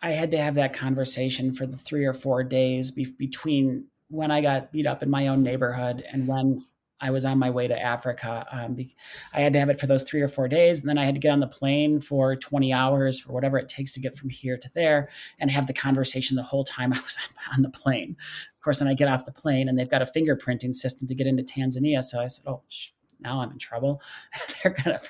I 0.00 0.10
had 0.10 0.30
to 0.30 0.38
have 0.38 0.54
that 0.54 0.74
conversation 0.74 1.52
for 1.52 1.66
the 1.66 1.76
3 1.76 2.04
or 2.04 2.14
4 2.14 2.44
days 2.44 2.92
be- 2.92 3.16
between 3.18 3.86
when 4.10 4.30
I 4.30 4.40
got 4.40 4.72
beat 4.72 4.86
up 4.86 5.02
in 5.02 5.10
my 5.10 5.26
own 5.26 5.42
neighborhood 5.42 6.04
and 6.12 6.28
when 6.28 6.64
I 7.00 7.10
was 7.10 7.24
on 7.24 7.38
my 7.38 7.50
way 7.50 7.68
to 7.68 7.78
Africa. 7.78 8.46
Um, 8.50 8.76
I 9.32 9.40
had 9.40 9.52
to 9.52 9.58
have 9.58 9.68
it 9.68 9.78
for 9.78 9.86
those 9.86 10.02
three 10.02 10.20
or 10.20 10.28
four 10.28 10.48
days, 10.48 10.80
and 10.80 10.88
then 10.88 10.98
I 10.98 11.04
had 11.04 11.14
to 11.14 11.20
get 11.20 11.32
on 11.32 11.40
the 11.40 11.46
plane 11.46 12.00
for 12.00 12.34
20 12.34 12.72
hours 12.72 13.20
for 13.20 13.32
whatever 13.32 13.58
it 13.58 13.68
takes 13.68 13.92
to 13.94 14.00
get 14.00 14.16
from 14.16 14.30
here 14.30 14.56
to 14.56 14.70
there, 14.74 15.08
and 15.38 15.50
have 15.50 15.66
the 15.66 15.72
conversation 15.72 16.36
the 16.36 16.42
whole 16.42 16.64
time 16.64 16.92
I 16.94 17.00
was 17.00 17.16
on 17.54 17.62
the 17.62 17.70
plane. 17.70 18.16
Of 18.54 18.62
course, 18.62 18.80
then 18.80 18.88
I 18.88 18.94
get 18.94 19.08
off 19.08 19.24
the 19.24 19.32
plane, 19.32 19.68
and 19.68 19.78
they've 19.78 19.88
got 19.88 20.02
a 20.02 20.06
fingerprinting 20.06 20.74
system 20.74 21.06
to 21.08 21.14
get 21.14 21.26
into 21.26 21.42
Tanzania. 21.42 22.02
So 22.02 22.20
I 22.20 22.26
said, 22.26 22.46
"Oh, 22.48 22.62
now 23.20 23.40
I'm 23.40 23.52
in 23.52 23.58
trouble. 23.58 24.02
They're 24.62 24.72
gonna." 24.72 25.00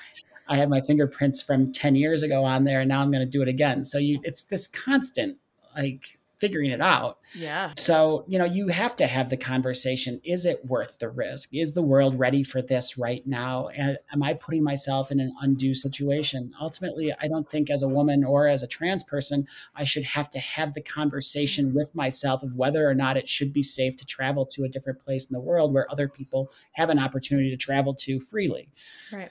I 0.50 0.56
have 0.56 0.70
my 0.70 0.80
fingerprints 0.80 1.42
from 1.42 1.72
10 1.72 1.94
years 1.94 2.22
ago 2.22 2.42
on 2.42 2.64
there, 2.64 2.80
and 2.80 2.88
now 2.88 3.02
I'm 3.02 3.10
going 3.10 3.24
to 3.24 3.30
do 3.30 3.42
it 3.42 3.48
again. 3.48 3.84
So 3.84 3.98
you, 3.98 4.18
it's 4.22 4.44
this 4.44 4.66
constant 4.66 5.36
like 5.76 6.18
figuring 6.38 6.70
it 6.70 6.80
out. 6.80 7.18
Yeah. 7.34 7.72
So, 7.76 8.24
you 8.28 8.38
know, 8.38 8.44
you 8.44 8.68
have 8.68 8.94
to 8.96 9.06
have 9.06 9.28
the 9.28 9.36
conversation. 9.36 10.20
Is 10.24 10.46
it 10.46 10.64
worth 10.64 10.98
the 10.98 11.08
risk? 11.08 11.50
Is 11.52 11.74
the 11.74 11.82
world 11.82 12.18
ready 12.18 12.44
for 12.44 12.62
this 12.62 12.96
right 12.96 13.26
now? 13.26 13.68
And 13.68 13.98
am 14.12 14.22
I 14.22 14.34
putting 14.34 14.62
myself 14.62 15.10
in 15.10 15.20
an 15.20 15.34
undue 15.40 15.74
situation? 15.74 16.52
Ultimately, 16.60 17.12
I 17.20 17.28
don't 17.28 17.50
think 17.50 17.70
as 17.70 17.82
a 17.82 17.88
woman 17.88 18.24
or 18.24 18.46
as 18.46 18.62
a 18.62 18.68
trans 18.68 19.02
person, 19.02 19.46
I 19.74 19.84
should 19.84 20.04
have 20.04 20.30
to 20.30 20.38
have 20.38 20.74
the 20.74 20.80
conversation 20.80 21.66
mm-hmm. 21.66 21.76
with 21.78 21.94
myself 21.94 22.42
of 22.42 22.56
whether 22.56 22.88
or 22.88 22.94
not 22.94 23.16
it 23.16 23.28
should 23.28 23.52
be 23.52 23.62
safe 23.62 23.96
to 23.96 24.06
travel 24.06 24.46
to 24.46 24.64
a 24.64 24.68
different 24.68 25.00
place 25.00 25.28
in 25.28 25.34
the 25.34 25.40
world 25.40 25.74
where 25.74 25.90
other 25.90 26.08
people 26.08 26.52
have 26.72 26.90
an 26.90 26.98
opportunity 26.98 27.50
to 27.50 27.56
travel 27.56 27.94
to 27.94 28.20
freely. 28.20 28.70
Right. 29.12 29.30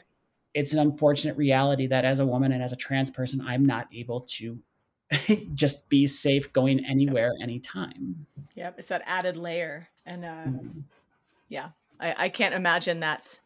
It's 0.54 0.74
an 0.74 0.80
unfortunate 0.80 1.38
reality 1.38 1.88
that 1.88 2.04
as 2.04 2.20
a 2.20 2.26
woman 2.26 2.52
and 2.52 2.64
as 2.64 2.72
a 2.72 2.78
trans 2.78 3.12
person, 3.12 3.46
I'm 3.46 3.66
not 3.66 3.88
able 3.94 4.22
to 4.22 4.60
just 5.54 5.90
be 5.90 6.06
safe 6.06 6.52
going 6.54 6.86
anywhere 6.86 7.32
anytime. 7.42 8.26
Yep 8.56 8.76
it's 8.78 8.88
that 8.88 9.04
added 9.06 9.38
layer 9.38 9.88
and 10.06 10.26
uh, 10.26 10.46
mm. 10.46 10.84
yeah 11.50 11.70
I, 12.00 12.16
I 12.18 12.30
can't 12.30 12.54
imagine 12.54 13.00
that's 13.00 13.42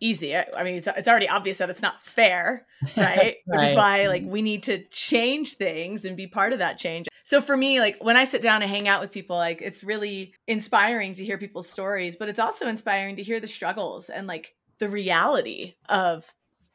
easy. 0.00 0.36
I, 0.36 0.46
I, 0.56 0.62
mean 0.62 0.74
it's, 0.74 0.88
it's 0.88 1.08
already 1.08 1.28
obvious 1.28 1.58
that 1.58 1.70
it's 1.70 1.82
not 1.82 2.02
fair 2.02 2.66
right? 2.96 2.96
right 3.16 3.36
which 3.46 3.62
is 3.62 3.74
why 3.76 4.08
like 4.08 4.24
we 4.24 4.42
need 4.42 4.62
to 4.64 4.84
change 4.86 5.54
things 5.54 6.04
and 6.04 6.16
be 6.16 6.26
part 6.26 6.52
of 6.52 6.58
that 6.58 6.78
change. 6.78 7.06
So 7.24 7.40
for 7.40 7.56
me 7.56 7.80
like 7.80 7.96
when 8.00 8.16
i 8.16 8.24
sit 8.24 8.40
down 8.40 8.62
and 8.62 8.70
hang 8.70 8.88
out 8.88 9.00
with 9.00 9.10
people 9.10 9.36
like 9.36 9.60
it's 9.60 9.82
really 9.82 10.32
inspiring 10.46 11.12
to 11.14 11.24
hear 11.24 11.38
people's 11.38 11.68
stories 11.68 12.16
but 12.16 12.28
it's 12.28 12.38
also 12.38 12.68
inspiring 12.68 13.16
to 13.16 13.22
hear 13.22 13.40
the 13.40 13.48
struggles 13.48 14.08
and 14.08 14.26
like 14.26 14.54
the 14.78 14.88
reality 14.88 15.74
of 15.88 16.24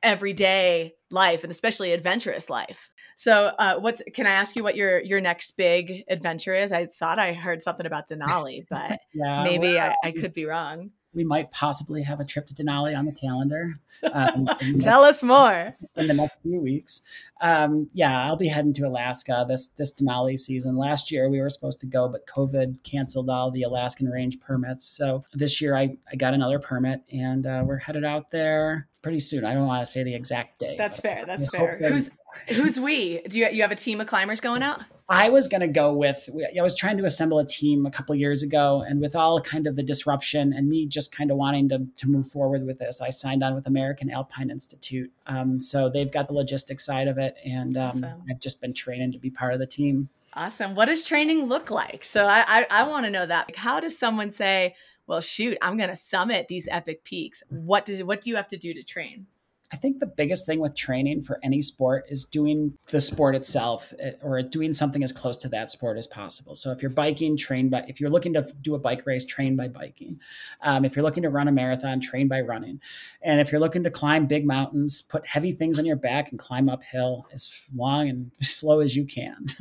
everyday 0.03 0.93
life 1.09 1.43
and 1.43 1.51
especially 1.51 1.93
adventurous 1.93 2.49
life 2.49 2.91
so, 3.21 3.51
uh, 3.59 3.75
what's 3.77 4.01
can 4.15 4.25
I 4.25 4.31
ask 4.31 4.55
you 4.55 4.63
what 4.63 4.75
your 4.75 4.99
your 4.99 5.21
next 5.21 5.55
big 5.55 6.03
adventure 6.09 6.55
is? 6.55 6.71
I 6.71 6.87
thought 6.87 7.19
I 7.19 7.33
heard 7.33 7.61
something 7.61 7.85
about 7.85 8.09
Denali, 8.09 8.65
but 8.69 8.99
yeah, 9.13 9.43
maybe 9.43 9.75
well, 9.75 9.93
I, 10.03 10.07
I, 10.07 10.11
could 10.11 10.33
be 10.33 10.45
wrong. 10.45 10.89
We 11.13 11.23
might 11.23 11.51
possibly 11.51 12.03
have 12.03 12.19
a 12.19 12.25
trip 12.25 12.47
to 12.47 12.53
Denali 12.53 12.97
on 12.97 13.05
the 13.05 13.11
calendar. 13.11 13.79
Um, 14.11 14.45
Tell 14.79 15.01
next, 15.01 15.17
us 15.17 15.23
more 15.23 15.75
in 15.95 16.07
the 16.07 16.13
next 16.13 16.43
few 16.43 16.59
weeks. 16.59 17.01
Um, 17.41 17.89
yeah, 17.93 18.25
I'll 18.25 18.37
be 18.37 18.47
heading 18.47 18.73
to 18.75 18.87
Alaska 18.87 19.45
this 19.47 19.69
this 19.69 19.93
Denali 19.93 20.37
season. 20.37 20.77
Last 20.77 21.11
year 21.11 21.29
we 21.29 21.41
were 21.41 21.49
supposed 21.49 21.79
to 21.81 21.85
go, 21.85 22.07
but 22.07 22.27
COVID 22.27 22.83
canceled 22.83 23.29
all 23.29 23.51
the 23.51 23.63
Alaskan 23.63 24.07
range 24.07 24.39
permits. 24.39 24.85
So 24.85 25.23
this 25.33 25.61
year 25.61 25.75
I, 25.75 25.97
I 26.11 26.15
got 26.15 26.33
another 26.33 26.59
permit, 26.59 27.01
and 27.11 27.45
uh, 27.45 27.63
we're 27.65 27.77
headed 27.77 28.05
out 28.05 28.31
there 28.31 28.87
pretty 29.01 29.19
soon. 29.19 29.45
I 29.45 29.53
don't 29.53 29.67
want 29.67 29.85
to 29.85 29.91
say 29.91 30.03
the 30.03 30.15
exact 30.15 30.59
day. 30.59 30.75
That's 30.77 30.99
fair. 30.99 31.25
That's 31.25 31.49
fair. 31.49 31.77
Who's 31.77 32.11
Who's 32.49 32.79
we? 32.79 33.21
Do 33.27 33.39
you 33.39 33.49
you 33.49 33.61
have 33.61 33.71
a 33.71 33.75
team 33.75 34.01
of 34.01 34.07
climbers 34.07 34.39
going 34.39 34.63
out? 34.63 34.81
I 35.11 35.27
was 35.27 35.49
going 35.49 35.59
to 35.59 35.67
go 35.67 35.91
with. 35.91 36.29
I 36.57 36.61
was 36.61 36.73
trying 36.73 36.95
to 36.95 37.03
assemble 37.03 37.37
a 37.37 37.45
team 37.45 37.85
a 37.85 37.91
couple 37.91 38.15
years 38.15 38.43
ago, 38.43 38.81
and 38.87 39.01
with 39.01 39.13
all 39.13 39.41
kind 39.41 39.67
of 39.67 39.75
the 39.75 39.83
disruption 39.83 40.53
and 40.53 40.69
me 40.69 40.85
just 40.87 41.13
kind 41.13 41.29
of 41.31 41.37
wanting 41.37 41.67
to 41.69 41.85
to 41.97 42.07
move 42.07 42.27
forward 42.27 42.65
with 42.65 42.79
this, 42.79 43.01
I 43.01 43.09
signed 43.09 43.43
on 43.43 43.53
with 43.53 43.67
American 43.67 44.09
Alpine 44.09 44.49
Institute. 44.49 45.11
Um, 45.27 45.59
so 45.59 45.89
they've 45.89 46.11
got 46.11 46.27
the 46.27 46.33
logistics 46.33 46.85
side 46.85 47.09
of 47.09 47.17
it, 47.17 47.35
and 47.43 47.75
um, 47.75 47.87
awesome. 47.87 48.23
I've 48.29 48.39
just 48.39 48.61
been 48.61 48.73
training 48.73 49.11
to 49.11 49.19
be 49.19 49.29
part 49.29 49.53
of 49.53 49.59
the 49.59 49.67
team. 49.67 50.07
Awesome. 50.33 50.75
What 50.75 50.85
does 50.85 51.03
training 51.03 51.45
look 51.45 51.69
like? 51.69 52.05
So 52.05 52.25
I 52.25 52.45
I, 52.47 52.67
I 52.71 52.83
want 52.87 53.05
to 53.05 53.11
know 53.11 53.25
that. 53.25 53.49
Like, 53.49 53.57
how 53.57 53.81
does 53.81 53.99
someone 53.99 54.31
say, 54.31 54.75
"Well, 55.07 55.19
shoot, 55.19 55.57
I'm 55.61 55.75
going 55.75 55.89
to 55.89 55.95
summit 55.97 56.47
these 56.47 56.69
epic 56.71 57.03
peaks"? 57.03 57.43
What 57.49 57.83
does 57.83 58.01
what 58.01 58.21
do 58.21 58.29
you 58.29 58.37
have 58.37 58.47
to 58.47 58.57
do 58.57 58.73
to 58.73 58.81
train? 58.81 59.27
I 59.73 59.77
think 59.77 59.99
the 59.99 60.07
biggest 60.07 60.45
thing 60.45 60.59
with 60.59 60.75
training 60.75 61.23
for 61.23 61.39
any 61.43 61.61
sport 61.61 62.05
is 62.09 62.25
doing 62.25 62.77
the 62.89 62.99
sport 62.99 63.35
itself 63.35 63.93
eh, 63.99 64.11
or 64.21 64.41
doing 64.41 64.73
something 64.73 65.01
as 65.01 65.13
close 65.13 65.37
to 65.37 65.49
that 65.49 65.69
sport 65.69 65.97
as 65.97 66.07
possible. 66.07 66.55
So 66.55 66.71
if 66.71 66.81
you're 66.81 66.91
biking, 66.91 67.37
train 67.37 67.69
by, 67.69 67.85
if 67.87 68.01
you're 68.01 68.09
looking 68.09 68.33
to 68.33 68.45
do 68.61 68.75
a 68.75 68.79
bike 68.79 69.05
race, 69.05 69.25
train 69.25 69.55
by 69.55 69.69
biking. 69.69 70.19
Um, 70.61 70.83
if 70.83 70.95
you're 70.95 71.03
looking 71.03 71.23
to 71.23 71.29
run 71.29 71.47
a 71.47 71.51
marathon, 71.53 72.01
train 72.01 72.27
by 72.27 72.41
running. 72.41 72.81
And 73.21 73.39
if 73.39 73.51
you're 73.51 73.61
looking 73.61 73.83
to 73.83 73.91
climb 73.91 74.25
big 74.25 74.45
mountains, 74.45 75.01
put 75.01 75.25
heavy 75.25 75.53
things 75.53 75.79
on 75.79 75.85
your 75.85 75.95
back 75.95 76.31
and 76.31 76.39
climb 76.39 76.67
uphill 76.67 77.27
as 77.33 77.67
long 77.73 78.09
and 78.09 78.31
slow 78.41 78.81
as 78.81 78.95
you 78.95 79.05
can. 79.05 79.45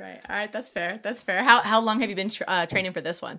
right. 0.00 0.20
All 0.28 0.36
right. 0.36 0.52
That's 0.52 0.70
fair. 0.70 0.98
That's 1.02 1.22
fair. 1.22 1.44
How, 1.44 1.60
how 1.60 1.80
long 1.80 2.00
have 2.00 2.08
you 2.08 2.16
been 2.16 2.30
tra- 2.30 2.46
uh, 2.48 2.66
training 2.66 2.92
for 2.92 3.02
this 3.02 3.20
one? 3.20 3.38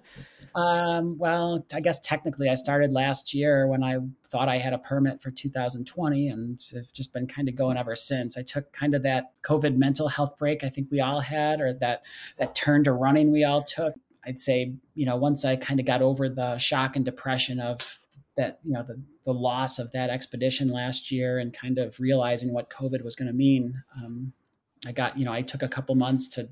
Um, 0.55 1.17
well, 1.17 1.65
I 1.73 1.79
guess 1.79 1.99
technically 1.99 2.49
I 2.49 2.53
started 2.53 2.91
last 2.91 3.33
year 3.33 3.67
when 3.67 3.83
I 3.83 3.97
thought 4.27 4.49
I 4.49 4.59
had 4.59 4.73
a 4.73 4.77
permit 4.77 5.21
for 5.21 5.31
2020 5.31 6.02
and 6.11 6.59
have 6.73 6.91
just 6.91 7.13
been 7.13 7.27
kind 7.27 7.47
of 7.47 7.55
going 7.55 7.77
ever 7.77 7.95
since. 7.95 8.37
I 8.37 8.41
took 8.41 8.73
kind 8.73 8.93
of 8.93 9.03
that 9.03 9.31
COVID 9.43 9.77
mental 9.77 10.09
health 10.09 10.37
break 10.37 10.63
I 10.63 10.69
think 10.69 10.89
we 10.91 10.99
all 10.99 11.21
had, 11.21 11.61
or 11.61 11.73
that 11.75 12.03
that 12.37 12.55
turn 12.55 12.83
to 12.83 12.91
running 12.91 13.31
we 13.31 13.43
all 13.43 13.63
took. 13.63 13.93
I'd 14.25 14.39
say, 14.39 14.73
you 14.95 15.05
know, 15.05 15.15
once 15.15 15.45
I 15.45 15.55
kind 15.55 15.79
of 15.79 15.85
got 15.85 16.01
over 16.01 16.29
the 16.29 16.57
shock 16.57 16.95
and 16.95 17.05
depression 17.05 17.59
of 17.59 17.99
that, 18.35 18.59
you 18.63 18.73
know, 18.73 18.83
the, 18.83 18.99
the 19.25 19.33
loss 19.33 19.79
of 19.79 19.91
that 19.91 20.09
expedition 20.09 20.69
last 20.69 21.11
year 21.11 21.39
and 21.39 21.53
kind 21.53 21.77
of 21.77 21.99
realizing 21.99 22.53
what 22.53 22.69
COVID 22.69 23.03
was 23.03 23.15
going 23.15 23.27
to 23.27 23.33
mean, 23.33 23.83
um, 23.97 24.33
I 24.85 24.91
got, 24.91 25.17
you 25.17 25.25
know, 25.25 25.33
I 25.33 25.41
took 25.41 25.63
a 25.63 25.67
couple 25.67 25.95
months 25.95 26.27
to 26.29 26.49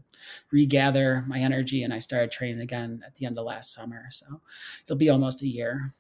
regather 0.52 1.24
my 1.28 1.40
energy 1.40 1.84
and 1.84 1.94
I 1.94 2.00
started 2.00 2.32
training 2.32 2.62
again 2.62 3.04
at 3.06 3.16
the 3.16 3.26
end 3.26 3.38
of 3.38 3.46
last 3.46 3.74
summer. 3.74 4.06
So 4.10 4.42
it'll 4.86 4.98
be 4.98 5.10
almost 5.10 5.42
a 5.42 5.48
year. 5.48 5.94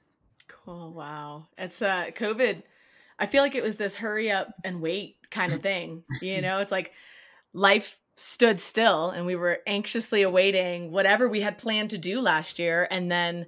Cool. 0.48 0.94
Wow. 0.94 1.48
It's 1.58 1.82
uh 1.82 2.08
COVID. 2.16 2.64
I 3.22 3.28
feel 3.28 3.44
like 3.44 3.56
it 3.56 3.64
was 3.64 3.78
this 3.78 3.96
hurry 3.96 4.30
up 4.32 4.50
and 4.66 4.82
wait 4.82 5.16
kind 5.30 5.54
of 5.54 5.62
thing. 5.70 6.04
you 6.22 6.42
know, 6.42 6.58
it's 6.58 6.72
like 6.72 6.92
life 7.54 7.98
stood 8.16 8.60
still 8.60 9.10
and 9.10 9.26
we 9.26 9.36
were 9.36 9.60
anxiously 9.66 10.22
awaiting 10.22 10.92
whatever 10.92 11.30
we 11.30 11.42
had 11.42 11.58
planned 11.58 11.92
to 11.92 11.98
do 11.98 12.20
last 12.20 12.60
year 12.60 12.88
and 12.92 13.10
then 13.10 13.46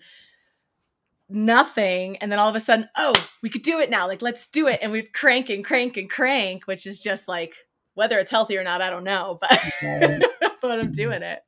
nothing 1.30 2.18
and 2.18 2.32
then 2.32 2.40
all 2.40 2.50
of 2.50 2.56
a 2.56 2.60
sudden 2.60 2.88
oh 2.98 3.14
we 3.42 3.50
could 3.50 3.62
do 3.62 3.80
it 3.80 3.90
now 3.90 4.08
like 4.08 4.22
let's 4.22 4.48
do 4.48 4.68
it 4.68 4.80
and 4.82 4.92
we 4.92 5.02
crank 5.02 5.50
and 5.50 5.66
crank 5.66 5.98
and 5.98 6.10
crank 6.10 6.64
which 6.66 6.86
is 6.88 7.02
just 7.02 7.28
like 7.28 7.54
Whether 7.96 8.18
it's 8.20 8.32
healthy 8.32 8.58
or 8.58 8.64
not, 8.64 8.82
I 8.82 8.90
don't 8.90 9.04
know, 9.04 9.38
but 9.40 9.52
but 10.62 10.80
I'm 10.80 10.92
doing 11.04 11.22
it. 11.22 11.44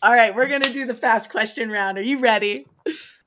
All 0.00 0.12
right, 0.14 0.34
we're 0.34 0.46
gonna 0.48 0.72
do 0.72 0.86
the 0.86 0.94
fast 0.94 1.30
question 1.30 1.70
round. 1.70 1.98
Are 1.98 2.02
you 2.02 2.18
ready? 2.20 2.66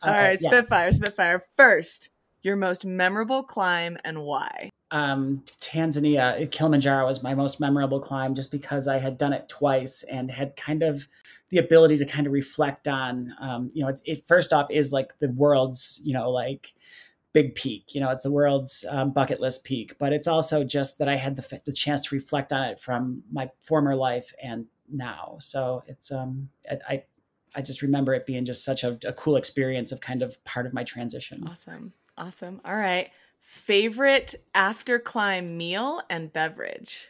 All 0.02 0.12
right, 0.14 0.40
yes. 0.40 0.44
Spitfire, 0.44 0.92
Spitfire. 0.92 1.44
First, 1.58 2.10
your 2.46 2.56
most 2.56 2.86
memorable 2.86 3.44
climb 3.44 3.98
and 4.04 4.22
why? 4.22 4.70
Um, 4.92 5.44
Tanzania, 5.60 6.50
Kilimanjaro 6.52 7.06
was 7.08 7.24
my 7.24 7.34
most 7.34 7.60
memorable 7.60 8.00
climb 8.00 8.36
just 8.36 8.52
because 8.52 8.88
I 8.88 9.00
had 9.00 9.18
done 9.18 9.34
it 9.34 9.50
twice 9.50 10.04
and 10.04 10.30
had 10.30 10.56
kind 10.56 10.84
of 10.84 11.08
the 11.50 11.58
ability 11.58 11.98
to 11.98 12.06
kind 12.06 12.28
of 12.28 12.34
reflect 12.34 12.88
on, 12.88 13.34
um, 13.40 13.72
you 13.74 13.84
know, 13.84 13.90
it, 13.90 14.00
it 14.06 14.28
first 14.28 14.54
off 14.54 14.70
is 14.70 14.94
like 14.94 15.18
the 15.20 15.30
world's, 15.30 16.00
you 16.04 16.14
know, 16.14 16.30
like 16.30 16.74
big 17.34 17.56
peak. 17.56 17.96
You 17.96 18.02
know, 18.02 18.12
it's 18.12 18.24
the 18.24 18.32
world's 18.32 18.86
um, 18.90 19.12
bucket 19.12 19.42
list 19.42 19.64
peak, 19.64 19.98
but 20.00 20.14
it's 20.14 20.28
also 20.28 20.64
just 20.64 21.00
that 21.00 21.10
I 21.10 21.16
had 21.16 21.36
the, 21.36 21.62
the 21.66 21.74
chance 21.74 22.02
to 22.02 22.16
reflect 22.16 22.54
on 22.54 22.70
it 22.70 22.80
from 22.80 23.24
my 23.32 23.50
former 23.62 23.96
life 23.96 24.32
and 24.42 24.68
now. 24.90 25.38
So 25.40 25.84
it's 25.88 26.12
um, 26.12 26.50
I, 26.70 26.78
I 26.88 27.04
I 27.56 27.62
just 27.62 27.82
remember 27.82 28.14
it 28.14 28.26
being 28.26 28.46
just 28.46 28.66
such 28.66 28.84
a, 28.84 29.00
a, 29.06 29.14
cool 29.14 29.38
experience 29.38 29.94
of 29.94 30.02
kind 30.02 30.22
of 30.22 30.44
part 30.44 30.66
of 30.66 30.74
my 30.74 30.84
transition. 30.84 31.48
Awesome. 31.48 31.94
Awesome. 32.18 32.62
All 32.66 32.76
right. 32.76 33.10
Favorite 33.42 34.36
after 34.54 35.00
climb 35.00 35.58
meal 35.58 36.02
and 36.10 36.32
beverage? 36.32 37.08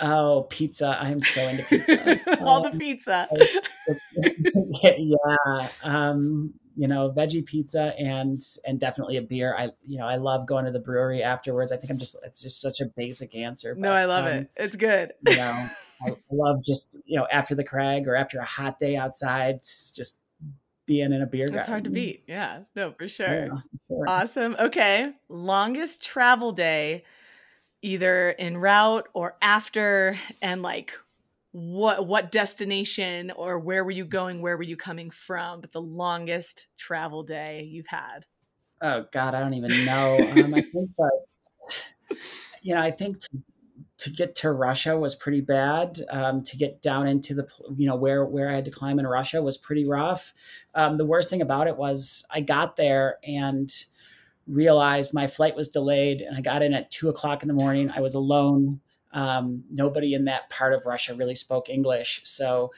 Oh, 0.00 0.46
pizza. 0.50 0.98
I'm 1.00 1.22
so 1.22 1.48
into 1.48 1.62
pizza. 1.64 2.40
All 2.40 2.66
um, 2.66 2.72
the 2.72 2.78
pizza. 2.78 3.28
yeah. 4.82 5.68
Um, 5.82 6.52
you 6.76 6.86
know, 6.86 7.10
veggie 7.10 7.46
pizza 7.46 7.94
and 7.98 8.42
and 8.66 8.78
definitely 8.78 9.16
a 9.16 9.22
beer. 9.22 9.56
I 9.56 9.70
you 9.86 9.98
know, 9.98 10.06
I 10.06 10.16
love 10.16 10.46
going 10.46 10.66
to 10.66 10.70
the 10.70 10.80
brewery 10.80 11.22
afterwards. 11.22 11.72
I 11.72 11.78
think 11.78 11.90
I'm 11.90 11.98
just 11.98 12.18
it's 12.22 12.42
just 12.42 12.60
such 12.60 12.80
a 12.80 12.84
basic 12.84 13.34
answer. 13.34 13.74
But, 13.74 13.80
no, 13.80 13.92
I 13.92 14.04
love 14.04 14.26
um, 14.26 14.32
it. 14.32 14.50
It's 14.56 14.76
good. 14.76 15.14
You 15.26 15.36
know, 15.36 15.70
I 16.02 16.16
love 16.30 16.62
just, 16.62 16.98
you 17.06 17.16
know, 17.16 17.26
after 17.32 17.54
the 17.54 17.64
crag 17.64 18.06
or 18.06 18.14
after 18.14 18.38
a 18.38 18.44
hot 18.44 18.78
day 18.78 18.96
outside, 18.96 19.60
just 19.62 20.20
being 20.86 21.12
in 21.12 21.22
a 21.22 21.26
beer 21.26 21.50
That's 21.50 21.66
hard 21.66 21.84
to 21.84 21.90
beat. 21.90 22.24
Yeah. 22.26 22.60
No, 22.74 22.92
for 22.92 23.08
sure. 23.08 23.26
Yeah, 23.26 23.46
for 23.48 23.78
sure. 23.88 24.04
Awesome. 24.08 24.56
Okay. 24.58 25.12
Longest 25.28 26.04
travel 26.04 26.52
day, 26.52 27.04
either 27.82 28.34
en 28.38 28.56
route 28.56 29.08
or 29.12 29.36
after, 29.42 30.16
and 30.40 30.62
like 30.62 30.92
what 31.52 32.06
what 32.06 32.30
destination 32.30 33.30
or 33.30 33.58
where 33.58 33.84
were 33.84 33.90
you 33.90 34.04
going? 34.04 34.42
Where 34.42 34.56
were 34.56 34.62
you 34.62 34.76
coming 34.76 35.10
from? 35.10 35.60
But 35.60 35.72
the 35.72 35.80
longest 35.80 36.66
travel 36.78 37.22
day 37.22 37.68
you've 37.70 37.88
had. 37.88 38.24
Oh 38.80 39.06
God, 39.12 39.34
I 39.34 39.40
don't 39.40 39.54
even 39.54 39.84
know. 39.84 40.18
um, 40.30 40.54
I 40.54 40.60
think 40.60 40.90
that 40.98 41.20
you 42.62 42.74
know, 42.74 42.80
I 42.80 42.90
think 42.90 43.18
to 43.20 43.28
to 43.98 44.10
get 44.10 44.34
to 44.36 44.52
Russia 44.52 44.96
was 44.96 45.14
pretty 45.14 45.40
bad. 45.40 45.98
Um, 46.10 46.42
to 46.44 46.56
get 46.56 46.82
down 46.82 47.06
into 47.08 47.34
the 47.34 47.48
you 47.74 47.86
know 47.86 47.96
where 47.96 48.24
where 48.24 48.50
I 48.50 48.54
had 48.54 48.64
to 48.66 48.70
climb 48.70 48.98
in 48.98 49.06
Russia 49.06 49.42
was 49.42 49.56
pretty 49.56 49.86
rough. 49.86 50.34
Um, 50.74 50.96
the 50.96 51.06
worst 51.06 51.30
thing 51.30 51.42
about 51.42 51.66
it 51.66 51.76
was 51.76 52.26
I 52.30 52.40
got 52.40 52.76
there 52.76 53.18
and 53.26 53.72
realized 54.46 55.14
my 55.14 55.26
flight 55.26 55.56
was 55.56 55.68
delayed, 55.68 56.20
and 56.20 56.36
I 56.36 56.40
got 56.40 56.62
in 56.62 56.74
at 56.74 56.90
two 56.90 57.08
o'clock 57.08 57.42
in 57.42 57.48
the 57.48 57.54
morning. 57.54 57.90
I 57.90 58.00
was 58.00 58.14
alone. 58.14 58.80
Um, 59.12 59.64
nobody 59.70 60.12
in 60.12 60.26
that 60.26 60.50
part 60.50 60.74
of 60.74 60.84
Russia 60.84 61.14
really 61.14 61.34
spoke 61.34 61.70
English, 61.70 62.20
so 62.24 62.72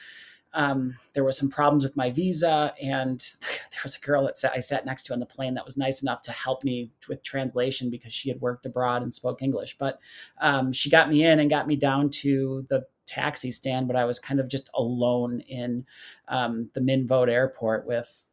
um, 0.53 0.95
there 1.13 1.23
was 1.23 1.37
some 1.37 1.49
problems 1.49 1.83
with 1.83 1.95
my 1.95 2.09
visa, 2.09 2.73
and 2.81 3.19
there 3.41 3.81
was 3.83 3.95
a 3.95 4.05
girl 4.05 4.25
that 4.25 4.37
sat, 4.37 4.53
I 4.55 4.59
sat 4.59 4.85
next 4.85 5.03
to 5.03 5.13
on 5.13 5.19
the 5.19 5.25
plane 5.25 5.53
that 5.55 5.65
was 5.65 5.77
nice 5.77 6.01
enough 6.01 6.21
to 6.23 6.31
help 6.31 6.63
me 6.63 6.89
with 7.07 7.23
translation 7.23 7.89
because 7.89 8.13
she 8.13 8.29
had 8.29 8.41
worked 8.41 8.65
abroad 8.65 9.01
and 9.03 9.13
spoke 9.13 9.41
English. 9.41 9.77
But 9.77 9.99
um, 10.41 10.71
she 10.73 10.89
got 10.89 11.09
me 11.09 11.25
in 11.25 11.39
and 11.39 11.49
got 11.49 11.67
me 11.67 11.75
down 11.75 12.09
to 12.09 12.65
the 12.69 12.85
taxi 13.05 13.51
stand, 13.51 13.87
but 13.87 13.95
I 13.95 14.05
was 14.05 14.19
kind 14.19 14.39
of 14.39 14.47
just 14.47 14.69
alone 14.75 15.41
in 15.41 15.85
um, 16.27 16.69
the 16.73 16.81
Minvod 16.81 17.29
airport 17.29 17.85
with 17.85 18.25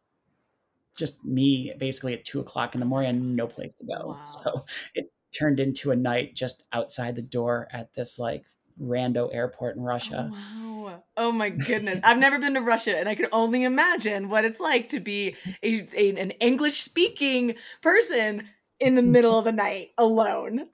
just 0.96 1.24
me 1.26 1.72
basically 1.78 2.14
at 2.14 2.24
two 2.24 2.40
o'clock 2.40 2.74
in 2.74 2.80
the 2.80 2.86
morning 2.86 3.10
and 3.10 3.36
no 3.36 3.46
place 3.46 3.74
to 3.74 3.84
go. 3.84 4.08
Wow. 4.08 4.24
So 4.24 4.64
it 4.94 5.12
turned 5.36 5.60
into 5.60 5.90
a 5.90 5.96
night 5.96 6.34
just 6.34 6.64
outside 6.72 7.14
the 7.14 7.22
door 7.22 7.68
at 7.72 7.92
this 7.94 8.18
like 8.18 8.44
rando 8.80 9.32
airport 9.34 9.76
in 9.76 9.82
Russia. 9.82 10.30
Oh, 10.32 10.84
wow. 10.84 11.02
Oh 11.16 11.32
my 11.32 11.50
goodness. 11.50 12.00
I've 12.04 12.18
never 12.18 12.38
been 12.38 12.54
to 12.54 12.60
Russia 12.60 12.96
and 12.96 13.08
I 13.08 13.14
can 13.14 13.26
only 13.32 13.64
imagine 13.64 14.28
what 14.28 14.44
it's 14.44 14.60
like 14.60 14.88
to 14.90 15.00
be 15.00 15.36
a, 15.62 15.88
a 15.94 16.16
an 16.16 16.32
English 16.32 16.74
speaking 16.74 17.54
person 17.82 18.48
in 18.78 18.94
the 18.94 19.02
middle 19.02 19.38
of 19.38 19.44
the 19.44 19.52
night 19.52 19.90
alone. 19.98 20.66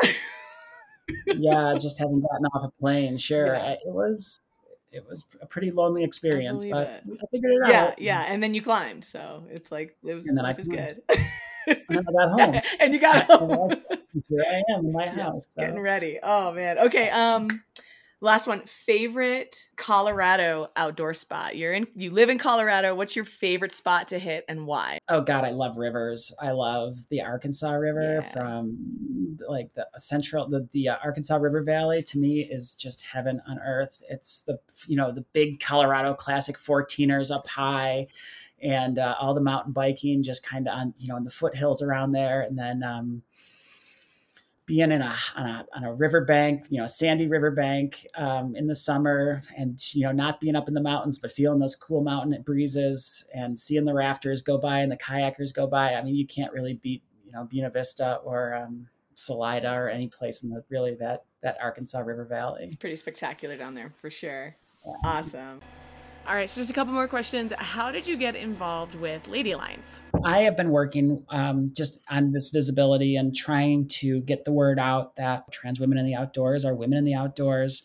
yeah, 1.27 1.75
just 1.79 1.99
having 1.99 2.21
gotten 2.21 2.47
off 2.47 2.65
a 2.65 2.71
plane. 2.81 3.19
Sure. 3.19 3.55
Yeah. 3.55 3.73
It 3.73 3.93
was 3.93 4.39
it 4.93 5.05
was 5.09 5.27
a 5.41 5.47
pretty 5.47 5.71
lonely 5.71 6.05
experience, 6.05 6.65
but 6.65 6.89
it. 6.89 7.03
I 7.07 7.27
figured 7.31 7.53
it 7.53 7.69
yeah, 7.69 7.85
out. 7.85 7.99
Yeah, 7.99 8.25
yeah. 8.25 8.33
And 8.33 8.43
then 8.43 8.55
you 8.55 8.63
climbed. 8.63 9.05
So 9.05 9.45
it's 9.49 9.73
like 9.73 9.97
it 10.05 10.15
was, 10.15 10.27
and 10.27 10.37
then 10.37 10.45
I 10.45 10.53
good. 10.53 11.03
and 11.67 12.09
I 12.09 12.13
got 12.13 12.41
home. 12.41 12.61
and 12.81 12.93
you 12.93 13.01
got 13.01 13.27
home. 13.31 13.71
Here 14.29 14.45
I 14.47 14.63
am 14.75 14.87
in 14.87 14.93
my 14.93 15.07
house. 15.07 15.35
Yes, 15.35 15.55
so. 15.55 15.63
Getting 15.63 15.81
ready. 15.81 16.19
Oh 16.23 16.53
man. 16.53 16.79
Okay. 16.79 17.09
Um 17.11 17.63
Last 18.23 18.47
one, 18.47 18.63
favorite 18.67 19.69
Colorado 19.75 20.69
outdoor 20.77 21.13
spot. 21.13 21.57
You're 21.57 21.73
in 21.73 21.89
you 21.97 22.13
live 22.13 22.29
in 22.29 22.39
Colorado. 22.39 22.95
What's 22.95 23.17
your 23.17 23.25
favorite 23.25 23.75
spot 23.75 24.07
to 24.09 24.19
hit 24.21 24.45
and 24.49 24.65
why? 24.65 25.01
Oh 25.09 25.23
god, 25.23 25.43
I 25.43 25.51
love 25.51 25.77
rivers. 25.77 26.33
I 26.41 26.53
love 26.53 26.99
the 27.11 27.21
Arkansas 27.21 27.73
River 27.73 28.21
yeah. 28.23 28.33
from 28.33 29.37
like 29.49 29.75
the 29.75 29.89
central 29.97 30.49
the, 30.49 30.69
the 30.71 30.91
uh, 30.91 30.97
Arkansas 31.03 31.35
River 31.35 31.65
Valley 31.65 32.01
to 32.05 32.19
me 32.21 32.43
is 32.43 32.77
just 32.77 33.03
heaven 33.03 33.43
on 33.49 33.59
earth. 33.59 34.01
It's 34.09 34.43
the 34.43 34.61
you 34.87 34.97
know, 34.97 35.11
the 35.11 35.25
big 35.33 35.59
Colorado 35.59 36.15
classic 36.15 36.57
14ers 36.57 37.35
up 37.35 37.49
high 37.49 38.07
and 38.63 39.01
uh, 39.01 39.17
all 39.21 39.35
the 39.35 39.41
mountain 39.41 39.73
biking 39.73 40.23
just 40.23 40.47
kind 40.47 40.69
of 40.69 40.75
on 40.79 40.95
you 40.97 41.09
know 41.09 41.17
in 41.17 41.25
the 41.25 41.31
foothills 41.31 41.83
around 41.83 42.13
there 42.13 42.43
and 42.43 42.57
then 42.57 42.85
um 42.85 43.23
being 44.73 44.91
in 44.91 45.03
a 45.03 45.15
on 45.37 45.47
a, 45.47 45.67
on 45.77 45.85
a 45.85 45.93
riverbank, 45.93 46.65
you 46.71 46.79
know, 46.79 46.85
a 46.85 46.89
sandy 46.89 47.29
riverbank 47.29 48.07
um, 48.15 48.57
in 48.57 48.67
the 48.67 48.75
summer, 48.75 49.43
and 49.55 49.79
you 49.93 50.03
know, 50.03 50.13
not 50.13 50.41
being 50.41 50.57
up 50.57 50.67
in 50.67 50.73
the 50.73 50.81
mountains, 50.81 51.19
but 51.19 51.31
feeling 51.31 51.59
those 51.59 51.77
cool 51.77 52.03
mountain 52.03 52.41
breezes 52.41 53.29
and 53.35 53.59
seeing 53.59 53.85
the 53.85 53.93
rafters 53.93 54.41
go 54.41 54.57
by 54.57 54.79
and 54.79 54.91
the 54.91 54.97
kayakers 54.97 55.55
go 55.55 55.67
by. 55.67 55.93
I 55.93 56.03
mean, 56.03 56.15
you 56.15 56.27
can't 56.27 56.55
really 56.55 56.81
beat 56.83 57.03
you 57.27 57.33
know 57.33 57.45
Buena 57.45 57.69
Vista 57.69 58.15
or 58.25 58.55
um, 58.55 58.89
Salida 59.15 59.75
or 59.75 59.91
any 59.91 60.09
place 60.09 60.43
in 60.43 60.49
the 60.49 60.65
really 60.71 60.95
that 60.95 61.25
that 61.43 61.59
Arkansas 61.61 61.99
River 61.99 62.25
Valley. 62.25 62.65
It's 62.65 62.75
pretty 62.75 62.97
spectacular 62.97 63.59
down 63.59 63.75
there 63.75 63.93
for 64.01 64.09
sure. 64.09 64.57
Yeah. 64.87 64.93
Awesome. 65.05 65.61
All 66.25 66.37
right, 66.37 66.49
so 66.49 66.61
just 66.61 66.71
a 66.71 66.75
couple 66.75 66.93
more 66.93 67.09
questions. 67.09 67.53
How 67.59 67.91
did 67.91 68.07
you 68.07 68.17
get 68.17 68.37
involved 68.37 68.95
with 68.95 69.27
Lady 69.27 69.53
Alliance? 69.53 70.01
I 70.25 70.41
have 70.41 70.57
been 70.57 70.71
working 70.71 71.25
um, 71.31 71.73
just 71.75 71.99
on 72.09 72.31
this 72.31 72.49
visibility 72.51 73.17
and 73.17 73.35
trying 73.35 73.89
to 73.89 74.21
get 74.21 74.45
the 74.45 74.53
word 74.53 74.79
out 74.79 75.17
that 75.17 75.51
trans 75.51 75.81
women 75.81 75.99
in 75.99 76.07
the 76.07 76.15
outdoors 76.15 76.65
are 76.65 76.77
women 76.77 76.97
in 76.97 77.05
the 77.05 77.15
outdoors 77.15 77.83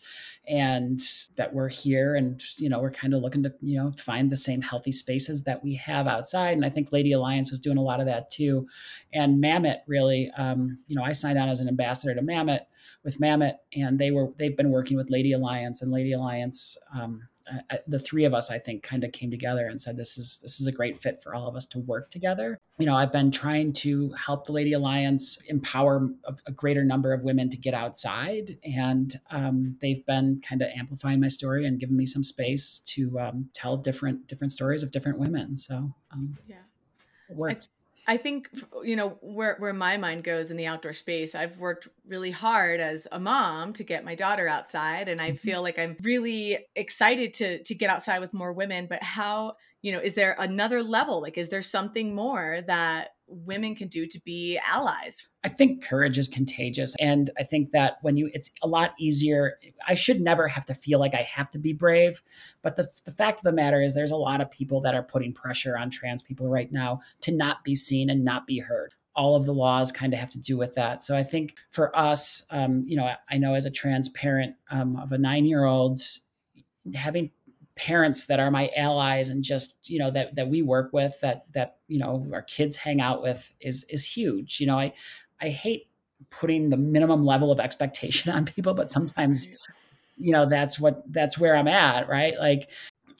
and 0.48 1.00
that 1.36 1.52
we're 1.52 1.68
here 1.68 2.14
and 2.14 2.42
you 2.58 2.68
know 2.68 2.80
we're 2.80 2.90
kind 2.90 3.12
of 3.12 3.20
looking 3.20 3.42
to 3.42 3.52
you 3.60 3.76
know 3.76 3.92
find 3.92 4.32
the 4.32 4.36
same 4.36 4.62
healthy 4.62 4.92
spaces 4.92 5.44
that 5.44 5.62
we 5.62 5.74
have 5.74 6.06
outside 6.06 6.56
and 6.56 6.64
i 6.64 6.70
think 6.70 6.90
lady 6.90 7.12
alliance 7.12 7.50
was 7.50 7.60
doing 7.60 7.76
a 7.76 7.82
lot 7.82 8.00
of 8.00 8.06
that 8.06 8.30
too 8.30 8.66
and 9.12 9.40
mammoth 9.40 9.76
really 9.86 10.30
um, 10.38 10.78
you 10.86 10.96
know 10.96 11.04
i 11.04 11.12
signed 11.12 11.38
on 11.38 11.50
as 11.50 11.60
an 11.60 11.68
ambassador 11.68 12.14
to 12.14 12.22
mammoth 12.22 12.62
with 13.04 13.20
mammoth 13.20 13.56
and 13.76 13.98
they 13.98 14.10
were 14.10 14.32
they've 14.38 14.56
been 14.56 14.70
working 14.70 14.96
with 14.96 15.10
lady 15.10 15.32
alliance 15.32 15.82
and 15.82 15.92
lady 15.92 16.12
alliance 16.12 16.78
um, 16.98 17.28
I, 17.70 17.78
the 17.86 17.98
three 17.98 18.24
of 18.24 18.34
us, 18.34 18.50
I 18.50 18.58
think, 18.58 18.82
kind 18.82 19.04
of 19.04 19.12
came 19.12 19.30
together 19.30 19.66
and 19.66 19.80
said, 19.80 19.96
"This 19.96 20.18
is 20.18 20.38
this 20.40 20.60
is 20.60 20.66
a 20.66 20.72
great 20.72 21.00
fit 21.00 21.22
for 21.22 21.34
all 21.34 21.48
of 21.48 21.56
us 21.56 21.66
to 21.66 21.78
work 21.78 22.10
together." 22.10 22.58
You 22.78 22.86
know, 22.86 22.96
I've 22.96 23.12
been 23.12 23.30
trying 23.30 23.72
to 23.74 24.12
help 24.12 24.46
the 24.46 24.52
Lady 24.52 24.72
Alliance 24.72 25.38
empower 25.46 26.08
a, 26.24 26.34
a 26.46 26.52
greater 26.52 26.84
number 26.84 27.12
of 27.12 27.22
women 27.22 27.50
to 27.50 27.56
get 27.56 27.74
outside, 27.74 28.58
and 28.64 29.18
um, 29.30 29.76
they've 29.80 30.04
been 30.06 30.40
kind 30.46 30.62
of 30.62 30.68
amplifying 30.76 31.20
my 31.20 31.28
story 31.28 31.66
and 31.66 31.80
giving 31.80 31.96
me 31.96 32.06
some 32.06 32.22
space 32.22 32.80
to 32.80 33.18
um, 33.20 33.48
tell 33.54 33.76
different 33.76 34.26
different 34.26 34.52
stories 34.52 34.82
of 34.82 34.90
different 34.90 35.18
women. 35.18 35.56
So, 35.56 35.94
um, 36.12 36.36
yeah, 36.46 36.56
it 37.30 37.36
works. 37.36 37.68
I 38.08 38.16
think 38.16 38.48
you 38.82 38.96
know 38.96 39.18
where 39.20 39.56
where 39.58 39.74
my 39.74 39.98
mind 39.98 40.24
goes 40.24 40.50
in 40.50 40.56
the 40.56 40.66
outdoor 40.66 40.94
space. 40.94 41.34
I've 41.34 41.58
worked 41.58 41.88
really 42.06 42.30
hard 42.30 42.80
as 42.80 43.06
a 43.12 43.20
mom 43.20 43.74
to 43.74 43.84
get 43.84 44.02
my 44.02 44.14
daughter 44.14 44.48
outside 44.48 45.08
and 45.08 45.20
I 45.20 45.32
mm-hmm. 45.32 45.36
feel 45.36 45.62
like 45.62 45.78
I'm 45.78 45.94
really 46.00 46.66
excited 46.74 47.34
to 47.34 47.62
to 47.62 47.74
get 47.74 47.90
outside 47.90 48.20
with 48.20 48.32
more 48.32 48.54
women, 48.54 48.86
but 48.88 49.02
how, 49.02 49.56
you 49.82 49.92
know, 49.92 50.00
is 50.00 50.14
there 50.14 50.34
another 50.38 50.82
level? 50.82 51.20
Like 51.20 51.36
is 51.36 51.50
there 51.50 51.60
something 51.60 52.14
more 52.14 52.62
that 52.66 53.10
women 53.28 53.74
can 53.74 53.88
do 53.88 54.06
to 54.06 54.20
be 54.20 54.58
allies? 54.66 55.28
I 55.44 55.48
think 55.48 55.84
courage 55.84 56.18
is 56.18 56.28
contagious. 56.28 56.96
And 56.98 57.30
I 57.38 57.42
think 57.42 57.70
that 57.70 57.98
when 58.02 58.16
you, 58.16 58.30
it's 58.32 58.50
a 58.62 58.68
lot 58.68 58.94
easier. 58.98 59.58
I 59.86 59.94
should 59.94 60.20
never 60.20 60.48
have 60.48 60.64
to 60.66 60.74
feel 60.74 60.98
like 60.98 61.14
I 61.14 61.22
have 61.22 61.50
to 61.50 61.58
be 61.58 61.72
brave. 61.72 62.22
But 62.62 62.76
the, 62.76 62.88
the 63.04 63.12
fact 63.12 63.40
of 63.40 63.44
the 63.44 63.52
matter 63.52 63.82
is, 63.82 63.94
there's 63.94 64.10
a 64.10 64.16
lot 64.16 64.40
of 64.40 64.50
people 64.50 64.80
that 64.82 64.94
are 64.94 65.02
putting 65.02 65.32
pressure 65.32 65.76
on 65.76 65.90
trans 65.90 66.22
people 66.22 66.48
right 66.48 66.70
now 66.72 67.00
to 67.22 67.32
not 67.32 67.64
be 67.64 67.74
seen 67.74 68.10
and 68.10 68.24
not 68.24 68.46
be 68.46 68.58
heard 68.58 68.94
all 69.14 69.34
of 69.34 69.46
the 69.46 69.52
laws 69.52 69.90
kind 69.90 70.14
of 70.14 70.20
have 70.20 70.30
to 70.30 70.40
do 70.40 70.56
with 70.56 70.76
that. 70.76 71.02
So 71.02 71.16
I 71.16 71.24
think 71.24 71.56
for 71.70 71.96
us, 71.98 72.46
um, 72.50 72.84
you 72.86 72.96
know, 72.96 73.04
I, 73.04 73.16
I, 73.28 73.38
know 73.38 73.54
as 73.54 73.66
a 73.66 73.70
trans 73.70 74.08
parent 74.08 74.54
um, 74.70 74.94
of 74.94 75.10
a 75.10 75.18
nine 75.18 75.44
year 75.44 75.64
old, 75.64 76.00
having 76.94 77.32
parents 77.78 78.26
that 78.26 78.40
are 78.40 78.50
my 78.50 78.68
allies 78.76 79.30
and 79.30 79.44
just 79.44 79.88
you 79.88 79.98
know 79.98 80.10
that 80.10 80.34
that 80.34 80.48
we 80.48 80.60
work 80.60 80.92
with 80.92 81.18
that 81.20 81.44
that 81.54 81.76
you 81.86 81.98
know 81.98 82.26
our 82.32 82.42
kids 82.42 82.76
hang 82.76 83.00
out 83.00 83.22
with 83.22 83.52
is 83.60 83.84
is 83.88 84.04
huge. 84.04 84.60
You 84.60 84.66
know 84.66 84.78
i 84.78 84.92
i 85.40 85.48
hate 85.48 85.88
putting 86.30 86.70
the 86.70 86.76
minimum 86.76 87.24
level 87.24 87.52
of 87.52 87.60
expectation 87.60 88.32
on 88.34 88.44
people 88.44 88.74
but 88.74 88.90
sometimes 88.90 89.48
you 90.16 90.32
know 90.32 90.44
that's 90.46 90.80
what 90.80 91.04
that's 91.12 91.38
where 91.38 91.56
i'm 91.56 91.68
at 91.68 92.08
right? 92.08 92.34
Like 92.38 92.68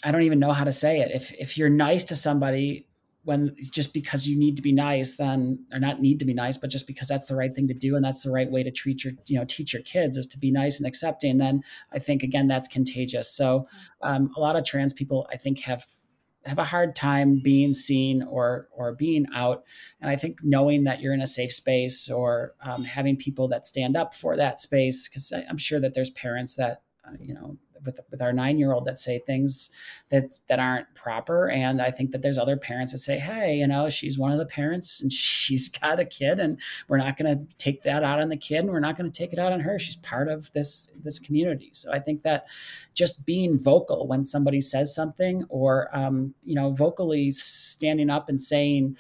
i 0.05 0.11
don't 0.11 0.23
even 0.23 0.41
know 0.41 0.53
how 0.53 0.65
to 0.65 0.73
say 0.73 1.01
it. 1.01 1.13
If 1.13 1.33
if 1.35 1.57
you're 1.57 1.71
nice 1.71 2.05
to 2.05 2.17
somebody 2.17 2.88
when 3.29 3.55
just 3.71 3.93
because 3.93 4.27
you 4.27 4.39
need 4.39 4.57
to 4.57 4.63
be 4.63 4.73
nice 4.73 5.17
then 5.17 5.63
or 5.71 5.79
not 5.79 6.01
need 6.01 6.19
to 6.19 6.25
be 6.25 6.33
nice 6.33 6.57
but 6.57 6.71
just 6.71 6.87
because 6.87 7.07
that's 7.07 7.29
the 7.29 7.37
right 7.37 7.55
thing 7.55 7.69
to 7.69 7.75
do 7.75 7.95
and 7.95 8.03
that's 8.03 8.23
the 8.23 8.31
right 8.31 8.51
way 8.51 8.63
to 8.63 8.71
treat 8.71 9.05
your 9.05 9.13
you 9.27 9.39
know 9.39 9.45
teach 9.45 9.75
your 9.75 9.83
kids 9.83 10.17
is 10.17 10.27
to 10.27 10.39
be 10.39 10.51
nice 10.51 10.79
and 10.79 10.87
accepting 10.87 11.37
then 11.37 11.63
i 11.93 11.99
think 11.99 12.23
again 12.23 12.49
that's 12.49 12.67
contagious. 12.67 13.31
So 13.31 13.69
um, 14.01 14.31
a 14.35 14.41
lot 14.41 14.57
of 14.57 14.65
trans 14.65 14.95
people 14.95 15.29
i 15.31 15.37
think 15.37 15.61
have 15.61 15.85
have 16.47 16.59
a 16.59 16.65
hard 16.65 16.97
time 16.97 17.41
being 17.45 17.75
seen 17.75 18.23
or 18.23 18.69
or 18.73 18.95
being 18.95 19.27
out. 19.35 19.65
And 20.01 20.11
i 20.11 20.17
think 20.17 20.39
knowing 20.43 20.85
that 20.85 21.03
you're 21.03 21.13
in 21.13 21.21
a 21.21 21.27
safe 21.27 21.53
space 21.53 22.09
or 22.11 22.55
um, 22.63 22.83
having 22.85 23.17
people 23.17 23.47
that 23.49 23.67
stand 23.67 23.95
up 23.95 24.15
for 24.15 24.39
that 24.39 24.59
space 24.59 25.07
because 25.07 25.35
i'm 25.51 25.59
sure 25.59 25.81
that 25.81 25.93
there's 25.93 26.11
parents 26.11 26.57
that 26.57 26.81
uh, 27.07 27.17
you 27.21 27.35
know 27.35 27.59
with 27.85 28.01
with 28.11 28.23
our 28.23 28.33
nine 28.33 28.59
year 28.59 28.73
old 28.73 28.85
that 28.85 28.99
say 28.99 29.19
things 29.19 29.71
that 30.11 30.39
that 30.49 30.59
aren't 30.59 30.93
proper. 30.95 31.49
And 31.49 31.81
i 31.83 31.91
think 31.91 32.11
that 32.13 32.23
there's 32.23 32.39
other 32.39 32.57
parents 32.57 32.93
that 32.93 32.99
say 32.99 33.19
hey 33.19 33.57
you 33.57 33.67
know 33.67 33.89
she's 33.89 34.19
one 34.19 34.33
of 34.33 34.39
the 34.39 34.47
parents 34.47 35.01
and 35.01 35.13
she's 35.13 35.69
got 35.69 36.01
a 36.01 36.05
kid 36.05 36.39
and 36.41 36.59
we're 36.89 36.99
not 36.99 37.17
going 37.17 37.39
to 37.39 37.57
take 37.57 37.83
that 37.83 38.03
out 38.03 38.21
on 38.21 38.29
the 38.29 38.37
kid 38.37 38.61
and 38.61 38.71
we're 38.71 38.81
not 38.81 38.97
going 38.97 39.11
to 39.11 39.17
take 39.17 39.33
it 39.33 39.39
out 39.39 39.53
on 39.53 39.61
her. 39.61 39.79
She's 39.79 39.97
part 39.97 40.29
of 40.29 40.53
this 40.53 40.91
this 41.03 41.19
community. 41.19 41.71
So 41.73 41.93
i 41.93 41.99
think 41.99 42.23
that 42.23 42.47
just 42.95 43.25
being 43.25 43.59
vocal 43.59 44.07
when 44.07 44.25
somebody 44.25 44.61
says 44.61 44.95
something 44.95 45.45
or 45.49 45.95
um, 45.97 46.35
you 46.45 46.55
know 46.55 46.73
vocally 46.73 47.31
standing 47.31 48.11
up 48.11 48.29
and 48.29 48.41
saying 48.41 48.97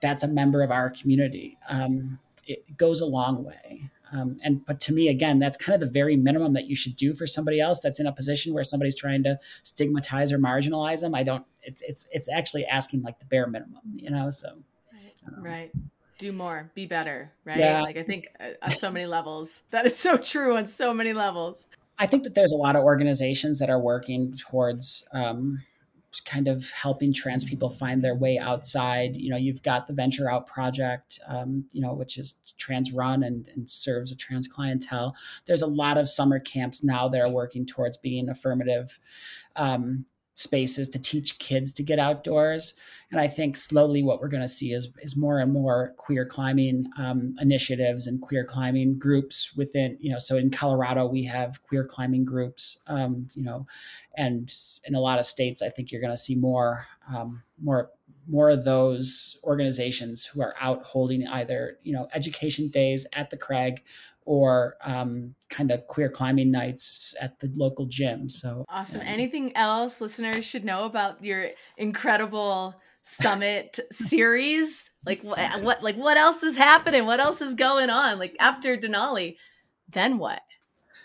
that's 0.00 0.22
a 0.22 0.28
member 0.28 0.62
of 0.62 0.70
our 0.70 0.90
community 0.90 1.58
um, 1.68 2.18
it 2.46 2.76
goes 2.76 3.00
a 3.00 3.06
long 3.06 3.44
way 3.44 3.90
um, 4.12 4.36
and 4.42 4.64
but 4.66 4.78
to 4.80 4.92
me, 4.92 5.08
again, 5.08 5.38
that's 5.38 5.56
kind 5.56 5.74
of 5.74 5.80
the 5.80 5.92
very 5.92 6.16
minimum 6.16 6.52
that 6.54 6.66
you 6.66 6.76
should 6.76 6.96
do 6.96 7.14
for 7.14 7.26
somebody 7.26 7.60
else 7.60 7.80
that's 7.80 7.98
in 7.98 8.06
a 8.06 8.12
position 8.12 8.52
where 8.52 8.64
somebody's 8.64 8.94
trying 8.94 9.22
to 9.24 9.38
stigmatize 9.62 10.32
or 10.32 10.38
marginalize 10.38 11.00
them. 11.00 11.14
I 11.14 11.22
don't. 11.22 11.44
It's 11.62 11.80
it's 11.82 12.06
it's 12.12 12.28
actually 12.30 12.66
asking 12.66 13.02
like 13.02 13.18
the 13.18 13.26
bare 13.26 13.46
minimum, 13.46 13.80
you 13.96 14.10
know. 14.10 14.28
So 14.30 14.48
right. 14.92 15.36
Um, 15.36 15.42
right. 15.42 15.72
Do 16.18 16.30
more, 16.32 16.70
be 16.74 16.86
better, 16.86 17.32
right? 17.44 17.58
Yeah. 17.58 17.82
Like 17.82 17.96
I 17.96 18.02
think 18.02 18.28
uh, 18.38 18.50
on 18.62 18.72
so 18.72 18.92
many 18.92 19.06
levels, 19.06 19.62
that 19.70 19.86
is 19.86 19.96
so 19.96 20.16
true 20.16 20.56
on 20.56 20.68
so 20.68 20.92
many 20.92 21.12
levels. 21.14 21.66
I 21.98 22.06
think 22.06 22.24
that 22.24 22.34
there's 22.34 22.52
a 22.52 22.56
lot 22.56 22.76
of 22.76 22.82
organizations 22.82 23.58
that 23.60 23.70
are 23.70 23.80
working 23.80 24.32
towards 24.32 25.08
um, 25.12 25.62
kind 26.20 26.48
of 26.48 26.70
helping 26.70 27.12
trans 27.12 27.44
people 27.44 27.70
find 27.70 28.02
their 28.02 28.14
way 28.14 28.38
outside. 28.38 29.16
You 29.16 29.30
know, 29.30 29.36
you've 29.36 29.62
got 29.62 29.86
the 29.86 29.92
Venture 29.92 30.30
Out 30.30 30.46
Project, 30.46 31.18
um, 31.26 31.64
you 31.72 31.80
know, 31.80 31.94
which 31.94 32.18
is 32.18 32.40
trans 32.58 32.92
run 32.92 33.22
and, 33.22 33.48
and 33.54 33.68
serves 33.68 34.12
a 34.12 34.16
trans 34.16 34.46
clientele. 34.46 35.16
There's 35.46 35.62
a 35.62 35.66
lot 35.66 35.98
of 35.98 36.08
summer 36.08 36.38
camps 36.38 36.84
now 36.84 37.08
that 37.08 37.20
are 37.20 37.30
working 37.30 37.66
towards 37.66 37.96
being 37.96 38.28
affirmative 38.28 38.98
um, 39.56 40.06
spaces 40.42 40.88
to 40.88 40.98
teach 40.98 41.38
kids 41.38 41.72
to 41.72 41.82
get 41.82 41.98
outdoors. 41.98 42.74
And 43.10 43.20
I 43.20 43.28
think 43.28 43.56
slowly 43.56 44.02
what 44.02 44.20
we're 44.20 44.28
going 44.28 44.42
to 44.42 44.48
see 44.48 44.72
is, 44.72 44.88
is 44.98 45.16
more 45.16 45.38
and 45.38 45.52
more 45.52 45.94
queer 45.98 46.24
climbing 46.24 46.90
um, 46.98 47.34
initiatives 47.40 48.06
and 48.06 48.20
queer 48.20 48.44
climbing 48.44 48.98
groups 48.98 49.54
within, 49.54 49.98
you 50.00 50.10
know, 50.10 50.18
so 50.18 50.36
in 50.36 50.50
Colorado, 50.50 51.06
we 51.06 51.24
have 51.24 51.62
queer 51.62 51.84
climbing 51.84 52.24
groups, 52.24 52.82
um, 52.86 53.28
you 53.34 53.44
know, 53.44 53.66
and 54.16 54.52
in 54.84 54.94
a 54.94 55.00
lot 55.00 55.18
of 55.18 55.26
states, 55.26 55.62
I 55.62 55.68
think 55.68 55.92
you're 55.92 56.00
going 56.00 56.12
to 56.12 56.16
see 56.16 56.34
more, 56.34 56.86
um, 57.14 57.42
more, 57.62 57.90
more 58.28 58.50
of 58.50 58.64
those 58.64 59.36
organizations 59.44 60.24
who 60.24 60.40
are 60.40 60.54
out 60.60 60.84
holding 60.84 61.26
either, 61.26 61.78
you 61.82 61.92
know, 61.92 62.08
education 62.14 62.68
days 62.68 63.06
at 63.14 63.30
the 63.30 63.36
crag 63.36 63.82
or 64.24 64.76
um, 64.84 65.34
kind 65.48 65.70
of 65.70 65.86
queer 65.86 66.08
climbing 66.08 66.50
nights 66.50 67.14
at 67.20 67.38
the 67.40 67.52
local 67.56 67.86
gym. 67.86 68.28
So 68.28 68.64
awesome. 68.68 69.00
Anything 69.02 69.56
else 69.56 70.00
listeners 70.00 70.44
should 70.44 70.64
know 70.64 70.84
about 70.84 71.22
your 71.24 71.50
incredible 71.76 72.74
summit 73.02 73.78
series? 73.92 74.84
Like 75.04 75.22
what, 75.22 75.38
what? 75.62 75.82
Like 75.82 75.96
what 75.96 76.16
else 76.16 76.42
is 76.42 76.56
happening? 76.56 77.06
What 77.06 77.20
else 77.20 77.40
is 77.40 77.54
going 77.54 77.90
on? 77.90 78.18
Like 78.18 78.36
after 78.38 78.76
Denali, 78.76 79.36
then 79.88 80.18
what? 80.18 80.40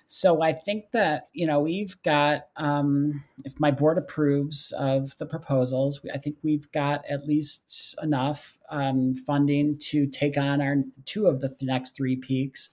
So 0.08 0.42
I 0.42 0.54
think 0.54 0.92
that 0.94 1.28
you 1.34 1.46
know 1.46 1.60
we've 1.60 2.02
got 2.02 2.48
um, 2.56 3.24
if 3.44 3.60
my 3.60 3.72
board 3.72 3.98
approves 3.98 4.72
of 4.78 5.18
the 5.18 5.26
proposals, 5.26 6.00
I 6.14 6.18
think 6.18 6.38
we've 6.44 6.72
got 6.72 7.04
at 7.10 7.28
least 7.28 7.96
enough 8.02 8.58
um, 8.70 9.14
funding 9.14 9.78
to 9.90 10.08
take 10.08 10.38
on 10.38 10.62
our 10.62 10.78
two 11.06 11.28
of 11.28 11.42
the 11.42 11.50
th- 11.50 11.62
next 11.64 11.96
three 11.96 12.16
peaks. 12.16 12.70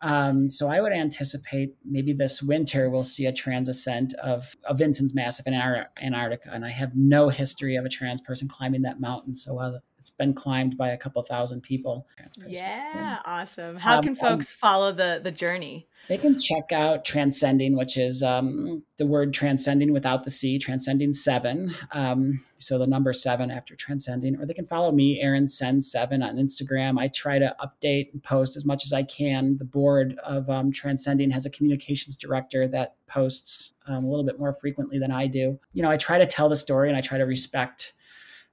Um, 0.00 0.48
so 0.48 0.68
I 0.68 0.80
would 0.80 0.92
anticipate 0.92 1.74
maybe 1.84 2.12
this 2.12 2.40
winter 2.40 2.88
we'll 2.88 3.02
see 3.02 3.26
a 3.26 3.32
trans 3.32 3.68
ascent 3.68 4.14
of, 4.14 4.54
of 4.64 4.78
Vinson 4.78 5.08
Massif 5.12 5.46
in 5.48 5.54
Antarctica, 5.54 6.50
and 6.52 6.64
I 6.64 6.70
have 6.70 6.94
no 6.94 7.28
history 7.28 7.74
of 7.74 7.84
a 7.84 7.88
trans 7.88 8.20
person 8.20 8.46
climbing 8.46 8.82
that 8.82 9.00
mountain. 9.00 9.34
So 9.34 9.58
uh, 9.58 9.80
it's 10.08 10.16
been 10.16 10.32
climbed 10.32 10.78
by 10.78 10.88
a 10.88 10.96
couple 10.96 11.22
thousand 11.22 11.60
people. 11.60 12.06
Yeah, 12.46 13.18
awesome. 13.26 13.76
How 13.76 13.98
um, 13.98 14.04
can 14.04 14.16
folks 14.16 14.50
follow 14.50 14.90
the 14.90 15.20
the 15.22 15.30
journey? 15.30 15.86
They 16.08 16.16
can 16.16 16.38
check 16.38 16.72
out 16.72 17.04
Transcending, 17.04 17.76
which 17.76 17.98
is 17.98 18.22
um, 18.22 18.82
the 18.96 19.04
word 19.04 19.34
transcending 19.34 19.92
without 19.92 20.24
the 20.24 20.30
C, 20.30 20.58
transcending 20.58 21.12
seven. 21.12 21.74
Um, 21.92 22.42
so 22.56 22.78
the 22.78 22.86
number 22.86 23.12
seven 23.12 23.50
after 23.50 23.76
transcending, 23.76 24.40
or 24.40 24.46
they 24.46 24.54
can 24.54 24.66
follow 24.66 24.90
me, 24.90 25.20
Erin 25.20 25.46
Send 25.46 25.84
Seven, 25.84 26.22
on 26.22 26.36
Instagram. 26.36 26.98
I 26.98 27.08
try 27.08 27.38
to 27.38 27.54
update 27.60 28.10
and 28.14 28.22
post 28.22 28.56
as 28.56 28.64
much 28.64 28.86
as 28.86 28.94
I 28.94 29.02
can. 29.02 29.58
The 29.58 29.66
board 29.66 30.18
of 30.24 30.48
um, 30.48 30.72
Transcending 30.72 31.30
has 31.32 31.44
a 31.44 31.50
communications 31.50 32.16
director 32.16 32.66
that 32.68 32.94
posts 33.06 33.74
um, 33.86 34.04
a 34.04 34.08
little 34.08 34.24
bit 34.24 34.38
more 34.38 34.54
frequently 34.54 34.98
than 34.98 35.10
I 35.10 35.26
do. 35.26 35.60
You 35.74 35.82
know, 35.82 35.90
I 35.90 35.98
try 35.98 36.16
to 36.16 36.26
tell 36.26 36.48
the 36.48 36.56
story 36.56 36.88
and 36.88 36.96
I 36.96 37.02
try 37.02 37.18
to 37.18 37.24
respect 37.24 37.92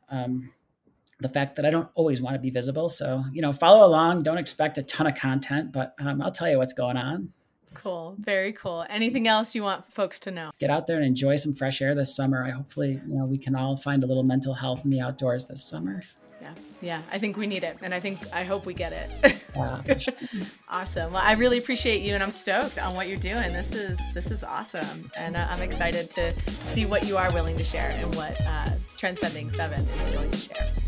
um, 0.10 0.52
the 1.20 1.30
fact 1.30 1.56
that 1.56 1.66
I 1.66 1.70
don't 1.70 1.90
always 1.96 2.22
want 2.22 2.36
to 2.36 2.40
be 2.40 2.50
visible. 2.50 2.90
So, 2.90 3.24
you 3.32 3.42
know, 3.42 3.54
follow 3.54 3.86
along. 3.86 4.24
Don't 4.24 4.38
expect 4.38 4.78
a 4.78 4.84
ton 4.84 5.08
of 5.08 5.16
content, 5.16 5.72
but 5.72 5.96
um, 6.00 6.22
I'll 6.22 6.32
tell 6.32 6.50
you 6.50 6.58
what's 6.58 6.74
going 6.74 6.98
on. 6.98 7.32
Cool. 7.74 8.16
Very 8.20 8.54
cool. 8.54 8.86
Anything 8.90 9.28
else 9.28 9.54
you 9.54 9.62
want 9.62 9.92
folks 9.94 10.20
to 10.22 10.32
know? 10.32 10.52
Get 10.60 10.70
out 10.70 10.88
there 10.88 10.96
and 10.98 11.06
enjoy 11.06 11.36
some 11.36 11.54
fresh 11.54 11.82
air 11.82 11.94
this 11.94 12.16
summer. 12.16 12.44
I 12.44 12.52
hopefully, 12.52 13.02
you 13.06 13.18
know, 13.18 13.26
we 13.26 13.38
can 13.38 13.56
all 13.56 13.76
find 13.76 14.04
a 14.04 14.08
little 14.08 14.24
mental 14.24 14.54
health 14.54 14.86
in 14.86 14.92
the 14.92 15.02
outdoors 15.02 15.46
this 15.48 15.64
summer. 15.64 16.04
Yeah. 16.42 16.54
Yeah. 16.82 17.02
I 17.12 17.20
think 17.20 17.38
we 17.38 17.48
need 17.48 17.64
it. 17.64 17.78
And 17.82 17.94
I 17.94 18.00
think, 18.00 18.20
I 18.34 18.44
hope 18.44 18.66
we 18.66 18.74
get 18.74 18.94
it. 18.94 19.36
Yeah, 19.56 19.82
awesome. 20.70 21.14
Well, 21.14 21.22
I 21.24 21.34
really 21.34 21.58
appreciate 21.58 22.02
you 22.02 22.14
and 22.14 22.24
I'm 22.24 22.32
stoked 22.32 22.78
on 22.80 22.94
what 22.94 23.08
you're 23.08 23.18
doing. 23.18 23.54
This 23.54 23.74
is, 23.74 24.00
this 24.14 24.32
is 24.32 24.44
awesome. 24.44 25.12
And 25.18 25.36
uh, 25.36 25.48
I'm 25.50 25.62
excited 25.62 26.12
to 26.12 26.34
see 26.52 26.86
what 26.86 27.06
you 27.06 27.18
are 27.18 27.32
willing 27.34 27.58
to 27.58 27.64
share 27.64 27.92
and 27.98 28.14
what 28.16 28.40
uh, 28.46 28.70
Transcending 28.98 29.50
Seven 29.50 29.82
is 29.82 30.14
willing 30.14 30.32
to 30.32 30.38
share. 30.38 30.85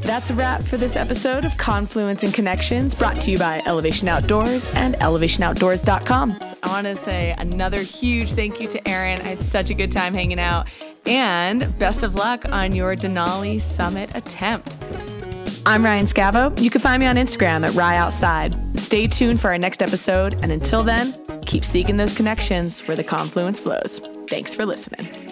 That's 0.00 0.30
a 0.30 0.34
wrap 0.34 0.62
for 0.62 0.76
this 0.76 0.96
episode 0.96 1.44
of 1.44 1.56
Confluence 1.56 2.22
and 2.22 2.32
Connections 2.32 2.94
brought 2.94 3.20
to 3.22 3.30
you 3.30 3.38
by 3.38 3.60
Elevation 3.66 4.08
Outdoors 4.08 4.66
and 4.74 4.94
elevationoutdoors.com. 4.96 6.38
I 6.62 6.68
want 6.68 6.86
to 6.86 6.96
say 6.96 7.34
another 7.36 7.80
huge 7.80 8.32
thank 8.32 8.60
you 8.60 8.68
to 8.68 8.88
Erin. 8.88 9.20
I 9.20 9.24
had 9.24 9.40
such 9.40 9.70
a 9.70 9.74
good 9.74 9.92
time 9.92 10.14
hanging 10.14 10.40
out 10.40 10.66
and 11.06 11.78
best 11.78 12.02
of 12.02 12.14
luck 12.14 12.50
on 12.50 12.74
your 12.74 12.96
Denali 12.96 13.60
Summit 13.60 14.10
attempt. 14.14 14.76
I'm 15.66 15.84
Ryan 15.84 16.06
Scavo. 16.06 16.58
You 16.60 16.70
can 16.70 16.80
find 16.80 17.00
me 17.00 17.06
on 17.06 17.16
Instagram 17.16 17.66
at 17.66 17.74
Rye 17.74 17.96
Outside. 17.96 18.56
Stay 18.78 19.06
tuned 19.06 19.40
for 19.40 19.48
our 19.48 19.58
next 19.58 19.82
episode, 19.82 20.34
and 20.42 20.50
until 20.50 20.82
then, 20.82 21.14
keep 21.42 21.64
seeking 21.64 21.98
those 21.98 22.14
connections 22.14 22.80
where 22.88 22.96
the 22.96 23.04
confluence 23.04 23.60
flows. 23.60 24.00
Thanks 24.28 24.54
for 24.54 24.64
listening. 24.64 25.27